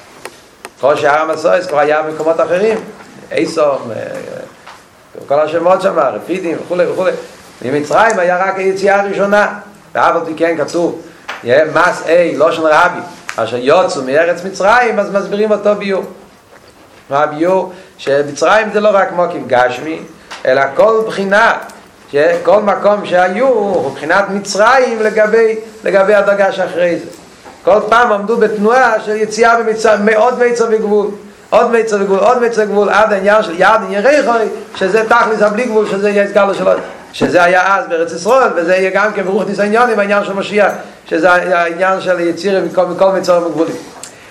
כל 0.82 0.96
שאר 0.96 1.22
המסויס 1.22 1.68
כבר 1.68 1.80
היה 1.80 2.02
במקומות 2.02 2.42
אחרים, 2.42 2.78
איסום, 3.32 3.92
כל 5.28 5.40
השמות 5.40 5.82
שם, 5.82 6.00
רפידים 6.00 6.58
וכולי 6.66 6.86
וכולי, 6.86 7.12
ממצרים 7.62 8.20
היה 8.20 8.46
רק 8.46 8.58
היציאה 8.58 9.02
הראשונה, 9.02 9.60
ואף 9.96 10.16
על 10.16 10.34
כן 10.38 10.58
כתוב 10.58 11.02
מס 11.44 12.04
אי, 12.08 12.36
לא 12.38 12.52
של 12.52 12.66
רבי, 12.66 13.00
אשר 13.36 13.58
יוצאו 13.58 14.04
מארץ 14.04 14.44
מצרים, 14.44 15.00
אז 15.00 15.12
מסבירים 15.12 15.52
אותו 15.52 15.76
ביור. 15.76 16.04
מה 17.10 17.20
הביור? 17.20 17.74
שמצרים 17.98 18.68
זה 18.74 18.80
לא 18.80 18.90
רק 18.94 19.12
מוקים 19.12 19.44
גשמי, 19.48 20.00
אלא 20.46 20.62
כל 20.76 21.02
בחינה, 21.08 21.54
כל 22.44 22.62
מקום 22.62 23.06
שהיו, 23.06 23.48
הוא 23.48 23.96
בחינת 23.96 24.26
מצרים 24.30 25.00
לגבי, 25.02 25.56
לגבי 25.84 26.14
הדרגה 26.14 26.52
שאחרי 26.52 27.00
זה. 27.00 27.06
כל 27.64 27.80
פעם 27.90 28.12
עמדו 28.12 28.38
בתנועה 28.38 29.02
של 29.06 29.16
יציאה 29.16 29.64
במצרים, 29.64 30.06
מאוד 30.06 30.40
מיצר 30.40 30.66
וגבול. 30.72 31.08
עוד 31.50 31.72
מיצר 31.72 31.96
וגבול, 32.02 32.20
עוד 32.20 32.40
מיצר 32.40 32.62
וגבול, 32.62 32.90
עד 32.90 33.14
העניין 33.14 33.44
של 33.44 33.54
יד 33.58 33.68
ענייני 33.86 34.24
חוי, 34.26 34.48
שזה 34.76 35.04
תכלס 35.10 35.42
הבלי 35.42 35.64
גבול, 35.64 35.90
שזה 35.90 36.10
יהיה 36.10 36.28
סגלו 36.28 36.54
שלו. 36.56 36.72
שזה 37.14 37.44
היה 37.44 37.78
אז 37.78 37.88
בארץ 37.88 38.12
ישראל, 38.12 38.50
וזה 38.56 38.76
יהיה 38.76 38.92
גם 38.94 39.14
כן 39.14 39.24
ברוך 39.24 39.44
ניסיוניונים, 39.48 40.00
העניין 40.00 40.24
של 40.24 40.34
משיח, 40.34 40.72
שזה 41.10 41.32
העניין 41.32 42.02
של 42.02 42.20
יציר 42.20 42.64
מכל, 42.66 42.86
מכל 42.86 43.12
מצרים 43.12 43.44
וגבולים. 43.44 43.76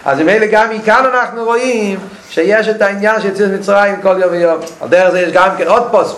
אז 0.05 0.21
ממילא 0.21 0.47
גם 0.47 0.71
מכאן 0.71 1.05
אנחנו 1.15 1.45
רואים 1.45 1.99
שיש 2.31 2.69
את 2.69 2.83
העניין 2.83 3.21
של 3.21 3.29
יציר 3.29 3.49
מצרים 3.59 4.03
כל 4.03 4.17
יום 4.21 4.33
ויום. 4.33 4.59
על 4.81 4.89
דרך 4.89 5.11
זה 5.11 5.21
יש 5.21 5.33
גם 5.33 5.49
כן 5.59 5.67
עוד 5.67 5.83
פוסק, 5.91 6.17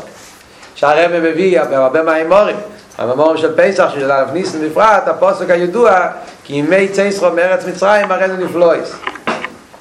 שהרב 0.74 1.10
מביא 1.20 1.62
בהרבה 1.62 2.02
מהאמורים, 2.02 2.56
המאמורים 2.98 3.36
של 3.36 3.56
פסח, 3.56 3.90
של 3.94 4.10
הרב 4.10 4.28
ניסן 4.32 4.68
בפרט, 4.68 5.08
הפוסק 5.08 5.50
הידוע, 5.50 6.08
כי 6.44 6.54
ימי 6.54 6.88
צייסרו 6.88 7.30
מארץ 7.30 7.64
מצרים 7.64 8.12
הרי 8.12 8.28
זה 8.28 8.36
נפלויס. 8.36 8.96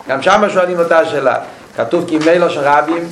גם 0.07 0.21
שם 0.21 0.43
שואלים 0.53 0.79
אותה 0.79 1.05
שאלה, 1.05 1.35
כתוב 1.77 2.05
כי 2.07 2.15
ימי 2.15 2.39
לא 2.39 2.49
של 2.49 2.61
רבים, 2.63 3.07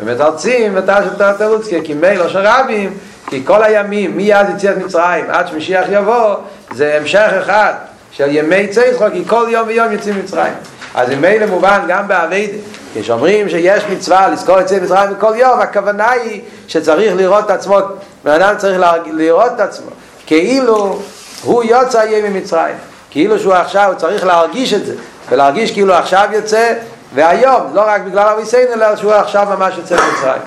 ומתרצים 0.00 0.78
את 0.78 0.88
התירוץ 1.20 1.68
כי 1.84 1.94
מילא 1.94 2.28
של 2.28 2.38
רבים 2.42 2.98
כי 3.26 3.42
כל 3.44 3.62
הימים 3.62 4.16
מיד 4.16 4.46
יציאת 4.56 4.76
מצרים 4.76 5.24
עד 5.30 5.48
שמשיח 5.48 5.84
יבוא 5.90 6.34
זה 6.70 6.96
המשך 6.96 7.30
אחד 7.40 7.72
של 8.12 8.36
ימי 8.36 8.68
צייסחו 8.68 9.04
כי 9.12 9.24
כל 9.26 9.46
יום 9.48 9.68
ויום 9.68 9.92
יוצאים 9.92 10.18
מצרים 10.18 10.52
אז 10.94 11.10
אם 11.10 11.20
מילא 11.20 11.46
מובן 11.46 11.80
גם 11.88 12.08
בעביד 12.08 12.50
כשאומרים 12.94 13.48
שיש 13.48 13.84
מצווה 13.84 14.28
לזכור 14.28 14.60
את 14.60 14.64
יציאת 14.64 14.82
מצרים 14.82 15.10
בכל 15.14 15.32
יום 15.36 15.60
הכוונה 15.60 16.10
היא 16.10 16.40
שצריך 16.68 17.16
לראות 17.16 17.44
את 17.44 17.50
עצמו 17.50 17.78
בן 18.24 18.30
אדם 18.30 18.54
צריך 18.58 18.80
לראות 19.06 19.52
את 19.54 19.60
עצמו 19.60 19.90
כאילו 20.26 20.98
הוא 21.42 21.64
יוצא 21.64 21.98
יהיה 21.98 22.30
ממצרים 22.30 22.76
כאילו 23.10 23.38
שהוא 23.38 23.54
עכשיו 23.54 23.86
הוא 23.86 23.94
צריך 23.94 24.24
להרגיש 24.24 24.72
את 24.72 24.86
זה 24.86 24.94
ולהרגיש 25.30 25.72
כאילו 25.72 25.94
עכשיו 25.94 26.28
יוצא 26.32 26.72
והיום, 27.14 27.74
לא 27.74 27.80
רק 27.86 28.00
בגלל 28.00 28.28
אביסיין, 28.28 28.68
אלא 28.72 28.96
שהוא 28.96 29.12
עכשיו 29.12 29.46
ממש 29.58 29.74
יוצא 29.78 29.94
ממצרים. 29.94 30.42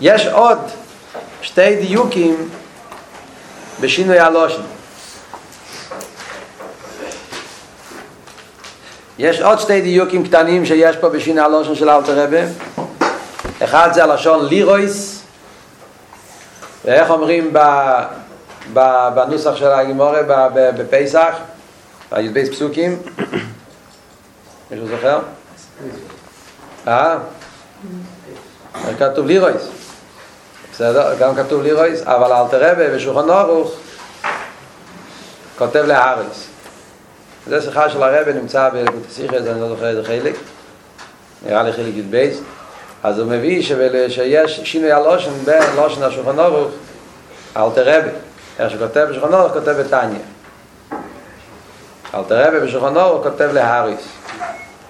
יש 0.00 0.26
עוד 0.26 0.58
שתי 1.42 1.76
דיוקים 1.76 2.48
בשינוי 3.82 4.18
הלושן. 4.18 4.62
יש 9.18 9.40
עוד 9.40 9.60
שתי 9.60 9.80
דיוקים 9.80 10.26
קטנים 10.26 10.66
שיש 10.66 10.96
פה 10.96 11.08
בשינוי 11.08 11.44
הלושן 11.44 11.74
של 11.74 11.90
אלתר 11.90 12.24
רבה. 12.24 12.38
אחד 13.64 13.90
זה 13.92 14.04
הלשון 14.04 14.46
לירויס, 14.46 15.22
ואיך 16.84 17.10
אומרים 17.10 17.52
בנוסח 19.14 19.56
של 19.56 19.66
הגימורה 19.66 20.20
בפסח, 20.52 21.34
בי"ב 22.12 22.50
פסוקים, 22.50 23.02
מישהו 24.70 24.88
זוכר? 24.88 25.18
אה? 26.88 27.16
כתוב 28.98 29.26
לירויס. 29.26 29.81
בסדר? 30.72 31.14
גם 31.18 31.34
כתוב 31.34 31.62
לירויס, 31.62 32.02
אבל 32.02 32.32
אל 32.32 32.48
תראה 32.50 32.74
בשולחן 32.74 33.30
אורוך 33.30 33.74
כותב 35.58 35.84
להאריס. 35.86 36.48
זה 37.46 37.62
שיחה 37.62 37.90
של 37.90 38.02
הרבי 38.02 38.32
נמצא 38.32 38.68
בגוטסיכס, 38.68 39.46
אני 39.46 39.60
לא 39.60 39.68
זוכר 39.68 39.88
איזה 39.88 40.04
חלק, 40.04 40.34
נראה 41.46 41.62
לי 41.62 41.72
חלק 41.72 41.94
י"ב, 41.94 42.30
אז 43.02 43.18
הוא 43.18 43.30
מביא 43.30 43.62
שיש 44.08 44.60
שינוי 44.64 44.92
הלושן 44.92 45.30
בין 45.44 45.62
לושן 45.76 46.02
השולחן 46.02 46.38
אורוך 46.38 46.70
אל 47.56 47.70
תראה 47.74 48.00
איך 48.58 48.70
שכותב 48.70 49.06
בשולחן 49.10 49.34
אורוך 49.34 49.52
כותב 49.52 49.70
בתניא. 49.70 50.18
אל 52.14 52.22
תראה 52.28 52.60
בשולחן 52.60 52.96
אורוך 52.96 53.22
כותב 53.22 53.50
להאריס. 53.52 54.08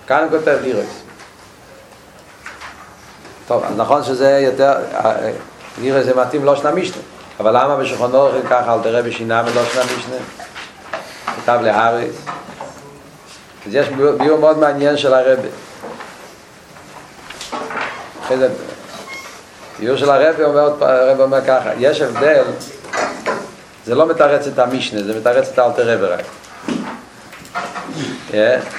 כאן 0.07 0.27
הוא 0.31 0.39
כותב 0.39 0.59
לירס. 0.63 1.03
טוב, 3.47 3.65
נכון 3.77 4.05
שזה 4.05 4.31
יותר, 4.31 4.73
לירס 5.81 6.05
זה 6.05 6.15
מתאים 6.15 6.45
לא 6.45 6.57
שנה 6.57 6.71
משנה, 6.71 7.03
אבל 7.41 7.63
למה 7.63 7.77
בשולחן 7.77 8.15
אורך 8.15 8.35
ככה 8.51 8.75
אל 8.75 8.79
תראה 8.83 9.03
בשינה 9.03 9.43
ולא 9.47 9.65
שנה 9.65 9.83
משנה? 9.85 10.17
כתב 11.37 11.59
להאריס. 11.63 12.15
אז 13.67 13.75
יש 13.75 13.89
ביור 14.19 14.39
מאוד 14.39 14.59
מעניין 14.59 14.97
של 14.97 15.15
הרבה. 15.15 15.49
אחרי 18.25 18.37
זה, 18.37 18.49
ביור 19.79 19.97
של 19.97 20.11
הרבה 20.11 20.45
אומר, 20.45 20.85
הרבה 20.85 21.25
אומר 21.25 21.45
ככה, 21.47 21.71
יש 21.79 22.01
הבדל, 22.01 22.45
זה 23.87 23.95
לא 23.95 24.07
מתרץ 24.07 24.47
את 24.47 24.59
המשנה, 24.59 25.03
זה 25.03 25.19
מתרץ 25.19 25.49
את 25.53 25.59
האלתר 25.59 25.95
רבי 25.95 26.07
רק. 26.07 26.25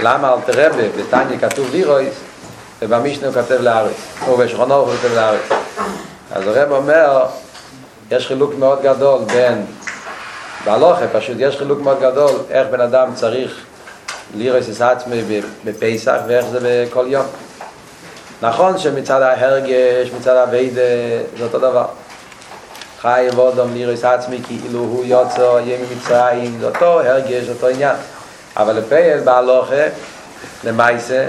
למה 0.03 0.33
אל 0.33 0.37
תראה 0.45 0.69
בתניא 0.97 1.37
כתוב 1.37 1.69
לירויס 1.71 2.13
ובמשנה 2.81 3.27
הוא 3.27 3.35
כתב 3.35 3.61
לארץ 3.61 3.95
או 4.27 4.37
בשכונו 4.37 4.75
הוא 4.75 4.93
כתב 4.95 5.13
לארץ 5.15 5.41
אז 6.33 6.47
הרב 6.47 6.71
אומר 6.71 7.25
יש 8.11 8.27
חילוק 8.27 8.53
מאוד 8.59 8.79
גדול 8.83 9.21
בין 9.23 9.65
בהלוכה 10.65 11.07
פשוט 11.13 11.35
יש 11.39 11.57
חילוק 11.57 11.79
מאוד 11.79 11.99
גדול 12.01 12.31
איך 12.49 12.67
בן 12.71 12.81
אדם 12.81 13.09
צריך 13.15 13.65
לירויס 14.35 14.69
את 14.69 14.81
עצמי 14.81 15.41
בפסח 15.65 16.17
ואיך 16.27 16.45
זה 16.45 16.59
בכל 16.61 17.05
יום. 17.07 17.25
נכון 18.41 18.77
שמצד 18.77 19.21
ההרגש, 19.21 20.11
מצד 20.19 20.35
הווידה 20.35 20.81
זה 21.37 21.43
אותו 21.43 21.59
דבר. 21.59 21.85
חי 23.01 23.27
וודום 23.33 23.73
לירויס 23.73 24.03
עצמי 24.03 24.41
כאילו 24.47 24.79
הוא 24.79 25.05
יוצא 25.05 25.41
יהיה 25.41 25.77
ממצרים 25.79 26.57
זה 26.59 26.65
אותו 26.65 26.99
הרגש, 27.01 27.49
אותו 27.49 27.67
עניין. 27.67 27.95
אבל 28.57 28.73
לפייל 28.73 29.19
בהלוכה, 29.19 29.83
למעשה, 30.63 31.27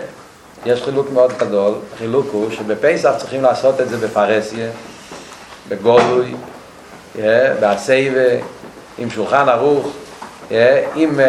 יש 0.66 0.82
חילוק 0.82 1.10
מאוד 1.10 1.32
גדול, 1.38 1.74
החילוק 1.94 2.26
הוא 2.32 2.50
שבפסח 2.50 3.12
צריכים 3.18 3.42
לעשות 3.42 3.80
את 3.80 3.88
זה 3.88 3.96
בפרסיה, 3.96 4.68
בגולוי, 5.68 6.34
בעשייבה, 7.60 8.44
עם 8.98 9.10
שולחן 9.10 9.48
ערוך, 9.48 9.86
עם, 10.50 11.20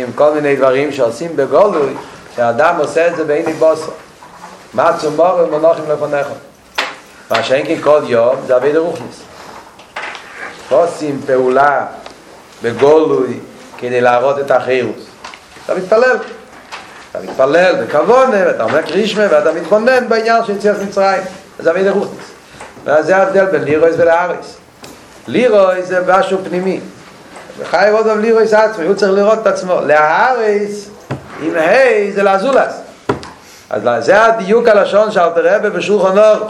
עם 0.00 0.12
כל 0.14 0.34
מיני 0.34 0.56
דברים 0.56 0.92
שעושים 0.92 1.36
בגולוי, 1.36 1.94
שהאדם 2.36 2.76
עושה 2.78 3.08
את 3.08 3.16
זה 3.16 3.24
בעיני 3.24 3.52
בוסו. 3.52 3.90
מה 4.74 4.98
צומור 5.00 5.34
ומונוחים 5.44 5.84
לפניך? 5.90 6.26
מה 7.30 7.42
שאין 7.42 7.66
כי 7.66 7.82
כל 7.82 8.00
יום 8.06 8.36
זה 8.46 8.56
אבי 8.56 8.72
דרוכניס. 8.72 9.20
עושים 10.68 11.20
פעולה 11.26 11.86
בגולוי 12.62 13.38
כדי 13.78 14.00
להראות 14.00 14.38
את 14.38 14.50
החירוס. 14.50 15.04
אתה 15.64 15.74
מתפלל. 15.74 16.16
אתה 17.10 17.18
מתפלל 17.22 17.84
בכוונה, 17.84 18.36
ואתה 18.46 18.64
אומר 18.64 18.82
קרישמה, 18.82 19.22
ואתה 19.30 19.52
מתבונן 19.52 20.08
בעניין 20.08 20.44
של 20.46 20.56
יציאת 20.56 20.76
מצרים. 20.88 21.22
זה 21.58 21.70
אבי 21.70 21.84
דרוכניס. 21.84 22.33
וזה 22.84 23.16
ההבדל 23.16 23.44
בין 23.44 23.64
לירויס 23.64 23.94
ולאריס. 23.98 24.56
לירויס 25.26 25.86
זה 25.86 26.00
משהו 26.08 26.38
פנימי. 26.44 26.80
וחי 27.58 27.88
עוד 27.90 28.06
לירויס 28.06 28.52
עצמי, 28.52 28.86
הוא 28.86 28.94
צריך 28.94 29.12
לראות 29.12 29.38
את 29.42 29.46
עצמו. 29.46 29.80
לאריס, 29.86 30.88
עם 31.42 31.54
היי, 31.56 32.12
זה 32.12 32.22
לאזולס. 32.22 32.80
אז 33.70 34.04
זה 34.04 34.24
הדיוק 34.24 34.68
הלשון 34.68 35.10
שאל 35.10 35.30
תראה 35.34 35.58
בשולחן 35.58 36.18
אור. 36.18 36.48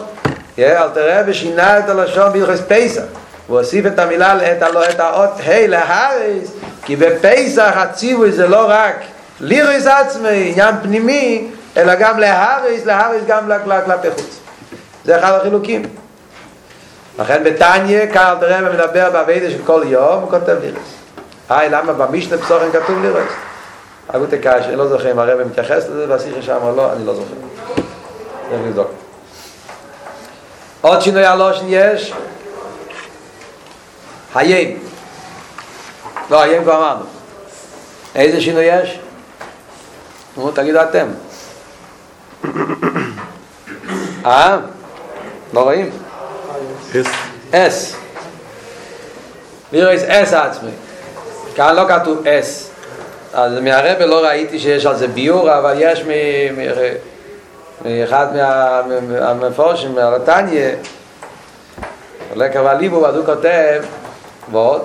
אל 0.59 0.89
תראה 0.95 1.23
בשינה 1.23 1.79
את 1.79 1.89
הלשון 1.89 2.33
ביוחס 2.33 2.61
פסח. 2.69 3.03
הוא 3.47 3.59
הוסיף 3.59 3.87
את 3.87 3.99
המילה, 3.99 4.53
את 4.53 5.01
האות 5.01 5.31
היי 5.47 5.69
להריס, 5.69 6.51
כי 6.85 6.97
בפסח 6.97 7.73
הציווי 7.75 8.33
זה 8.33 8.47
לא 8.47 8.67
רק 8.69 8.95
ליריס 9.41 9.87
עצמי, 9.87 10.51
עניין 10.51 10.75
פנימי, 10.83 11.51
אלא 11.77 11.95
גם 11.95 12.19
להריס, 12.19 12.85
להריס 12.85 13.23
גם 13.27 13.51
כלפי 13.85 14.11
חוץ. 14.11 14.39
זה 15.05 15.19
אחד 15.19 15.33
החילוקים. 15.33 16.04
לכן 17.19 17.45
בתניא, 17.45 18.07
כאן 18.13 18.35
תראה 18.41 18.59
ומדבר 18.63 19.11
בעבידה 19.11 19.51
של 19.51 19.59
כל 19.67 19.83
יום, 19.87 20.21
הוא 20.23 20.31
כותב 20.31 20.57
ליריס. 20.61 20.95
היי, 21.49 21.69
למה 21.71 21.93
במשנה 21.93 22.39
פסוחן 22.39 22.73
כתוב 22.73 23.03
ליריס? 23.03 23.33
אגו 24.09 24.27
תקש, 24.27 24.65
אני 24.67 24.77
לא 24.77 24.89
זוכר 24.89 25.13
אם 25.13 25.19
הרב 25.19 25.43
מתייחס 25.43 25.89
לזה 25.89 26.07
והשיחה 26.09 26.43
שם 26.43 26.59
או 26.63 26.77
לא, 26.77 26.93
אני 26.93 27.07
לא 27.07 27.15
זוכר. 27.15 27.35
צריך 28.51 28.63
לבדוק. 28.67 28.91
עוד 30.81 31.03
שינוי 31.03 31.25
הלושן 31.25 31.65
יש, 31.69 32.13
היין. 34.35 34.79
לא, 36.31 36.43
היין 36.43 36.63
כבר 36.63 36.77
אמרנו. 36.77 37.05
איזה 38.15 38.41
שינוי 38.41 38.65
יש? 38.65 38.99
נו, 40.37 40.51
תגידו 40.51 40.79
אתם. 40.83 41.07
אה? 44.27 44.59
לא 45.53 45.61
רואים? 45.61 45.91
אס. 47.53 47.97
לירויס 49.73 50.03
אס 50.03 50.33
עצמי. 50.33 50.71
כאן 51.55 51.77
לא 51.77 51.83
כתוב 51.89 52.27
אס. 52.27 52.71
אז 53.33 53.53
מהרבה 53.59 54.07
לא 54.07 54.25
ראיתי 54.25 54.59
שיש 54.59 54.87
על 54.87 54.97
זה 54.97 55.09
ביור, 55.09 55.59
אבל 55.59 55.75
יש 55.79 56.05
מאחד 57.85 58.27
מהמפורשים, 59.09 59.95
מהלטניה, 59.95 60.71
עולה 62.31 62.49
קבע 62.49 62.75
ליבו, 62.75 63.07
אז 63.07 63.17
הוא 63.17 63.27
כותב, 63.27 63.83
ועוד, 64.53 64.83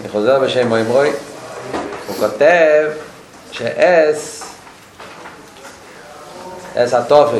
אני 0.00 0.08
חוזר 0.08 0.38
בשם 0.38 0.68
מוימרוי, 0.68 1.12
הוא 2.06 2.16
כותב 2.16 2.90
שאס, 3.50 4.45
אס 6.76 6.94
התופל, 6.94 7.38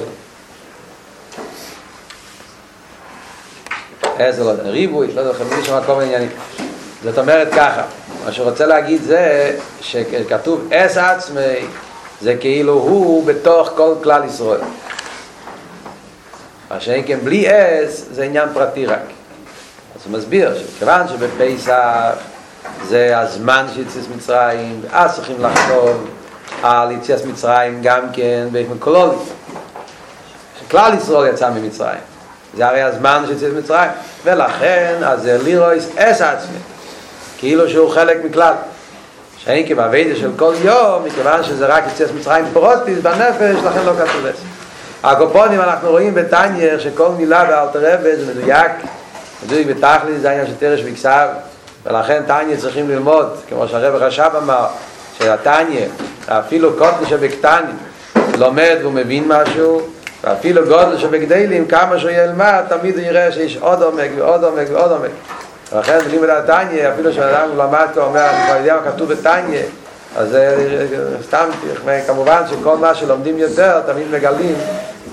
אס 4.18 4.38
לא 4.38 4.52
ריבוי, 4.64 5.12
לא 5.14 5.20
יודע, 5.20 5.44
מי 5.56 5.64
שמע 5.64 5.80
כל 5.86 5.94
מיני 5.94 6.04
עניינים. 6.04 6.30
זאת 7.04 7.18
אומרת 7.18 7.48
ככה, 7.52 7.82
מה 8.24 8.32
שרוצה 8.32 8.66
להגיד 8.66 9.02
זה 9.02 9.56
שכתוב 9.80 10.72
אס 10.72 10.96
עצמי, 10.96 11.66
זה 12.22 12.36
כאילו 12.40 12.72
הוא 12.72 13.26
בתוך 13.26 13.70
כל 13.76 13.94
כלל 14.02 14.24
ישראל. 14.24 14.60
מה 16.70 16.80
שאין 16.80 17.04
כן 17.06 17.18
בלי 17.24 17.46
אס 17.48 18.04
זה 18.12 18.24
עניין 18.24 18.48
פרטי 18.54 18.86
רק. 18.86 19.00
אז 19.96 20.00
הוא 20.04 20.18
מסביר 20.18 20.58
שכיוון 20.58 21.08
שבפסח 21.08 22.14
זה 22.88 23.18
הזמן 23.18 23.66
של 23.74 23.80
יציאת 23.80 24.04
מצרים, 24.16 24.80
ואז 24.82 25.14
צריכים 25.14 25.36
לחשוב 25.40 26.06
על 26.62 26.90
יציאת 26.92 27.24
מצרים 27.24 27.78
גם 27.82 28.00
כן 28.12 28.48
באופן 28.52 28.78
קולולי. 28.78 29.16
שכלל 30.60 30.94
ישראל 30.94 31.34
יצא 31.34 31.50
ממצרים. 31.50 32.00
זה 32.56 32.66
הרי 32.66 32.82
הזמן 32.82 33.24
של 33.40 33.58
מצרים. 33.58 33.90
ולכן, 34.24 34.94
אז 35.04 35.22
זה 35.22 35.38
לירויס 35.44 35.88
אס 35.96 36.22
עצמי. 36.22 36.58
כאילו 37.38 37.70
שהוא 37.70 37.90
חלק 37.90 38.24
מכלל. 38.24 38.54
שאין 39.38 39.68
כבעבידה 39.68 40.16
של 40.16 40.30
כל 40.36 40.54
יום, 40.62 41.04
מכיוון 41.04 41.44
שזה 41.44 41.66
רק 41.66 41.84
יציאת 41.86 42.10
מצרים 42.14 42.44
פרוטיס 42.52 42.98
בנפש, 42.98 43.56
לכן 43.64 43.84
לא 43.84 43.92
כתוב 43.92 44.26
את 44.26 44.34
הקופונים 45.04 45.60
אנחנו 45.60 45.90
רואים 45.90 46.14
בטניה 46.14 46.80
שכל 46.80 47.08
מילה 47.08 47.44
באלתר 47.44 47.94
רבי 47.94 48.16
זה 48.16 48.34
מדויק, 48.34 48.72
מדויק 49.44 49.66
בתכלי 49.66 50.18
זה 50.18 50.28
העניין 50.28 50.46
של 50.46 50.52
תרש 50.58 50.80
ולכן 51.86 52.22
טניה 52.26 52.56
צריכים 52.56 52.88
ללמוד, 52.88 53.36
כמו 53.48 53.68
שהרב 53.68 53.94
רשב 53.94 54.30
אמר, 54.42 54.66
שהטניה, 55.18 55.86
אפילו 56.28 56.72
קוטל 56.72 57.06
שבקטנים, 57.08 57.76
לומד 58.38 58.76
והוא 58.80 58.92
מבין 58.92 59.24
משהו, 59.26 59.80
ואפילו 60.24 60.64
גודל 60.66 60.98
שבגדלים, 60.98 61.66
כמה 61.66 61.98
שהוא 61.98 62.10
ילמד, 62.10 62.62
תמיד 62.68 62.98
הוא 62.98 63.04
יראה 63.04 63.32
שיש 63.32 63.56
עוד 63.56 63.82
עומק 63.82 64.10
ועוד 64.16 64.44
עומק 64.44 64.66
ועוד 64.72 64.92
עומק. 64.92 65.10
ולכן 65.72 65.98
בלימוד 65.98 66.28
הטניה, 66.28 66.94
אפילו 66.94 67.12
שאדם 67.12 67.48
למד, 67.58 67.86
הוא 67.94 68.04
אומר, 68.04 68.30
אני 68.30 68.46
כבר 68.46 68.56
יודע 68.56 68.76
מה 68.76 68.92
כתוב 68.92 69.12
בטניה, 69.12 69.62
אז 70.16 70.36
סתם, 71.28 71.48
כמובן 72.06 72.42
שכל 72.50 72.76
מה 72.76 72.94
שלומדים 72.94 73.38
יותר, 73.38 73.80
תמיד 73.86 74.06
מגלים 74.10 74.54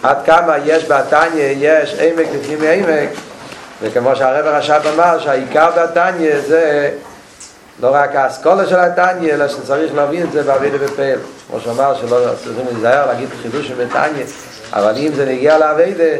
עד 0.04 0.18
כמה 0.26 0.56
יש 0.66 0.86
בתניא, 0.86 1.56
יש 1.60 1.96
עמק 2.00 2.28
לפנים 2.34 2.60
מעמק, 2.60 3.10
וכמו 3.82 4.16
שהרב 4.16 4.48
הרש"ב 4.48 4.82
אמר, 4.94 5.20
שהעיקר 5.20 5.70
בתניא 5.78 6.40
זה 6.48 6.92
לא 7.82 7.90
רק 7.94 8.16
האסכולה 8.16 8.68
של 8.68 8.80
התניא, 8.80 9.34
אלא 9.34 9.48
שצריך 9.48 9.96
להבין 9.96 10.24
את 10.24 10.32
זה 10.32 10.44
בעבידה 10.44 10.78
בפעל. 10.78 11.20
כמו 11.48 11.60
שאמר, 11.60 11.96
שלא 11.96 12.18
צריכים 12.44 12.66
להיזהר 12.72 13.08
להגיד 13.08 13.30
חידוש 13.42 13.72
בתניא, 13.72 14.26
אבל 14.74 14.94
אם 14.98 15.12
זה 15.16 15.26
נגיע 15.26 15.58
לעבידה, 15.58 16.14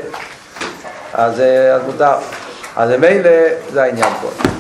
אז, 1.14 1.40
אז 1.76 1.82
מותר. 1.86 2.16
אז 2.76 2.90
מילא 2.90 3.30
זה 3.74 3.84
העניין 3.84 4.14
פה. 4.22 4.53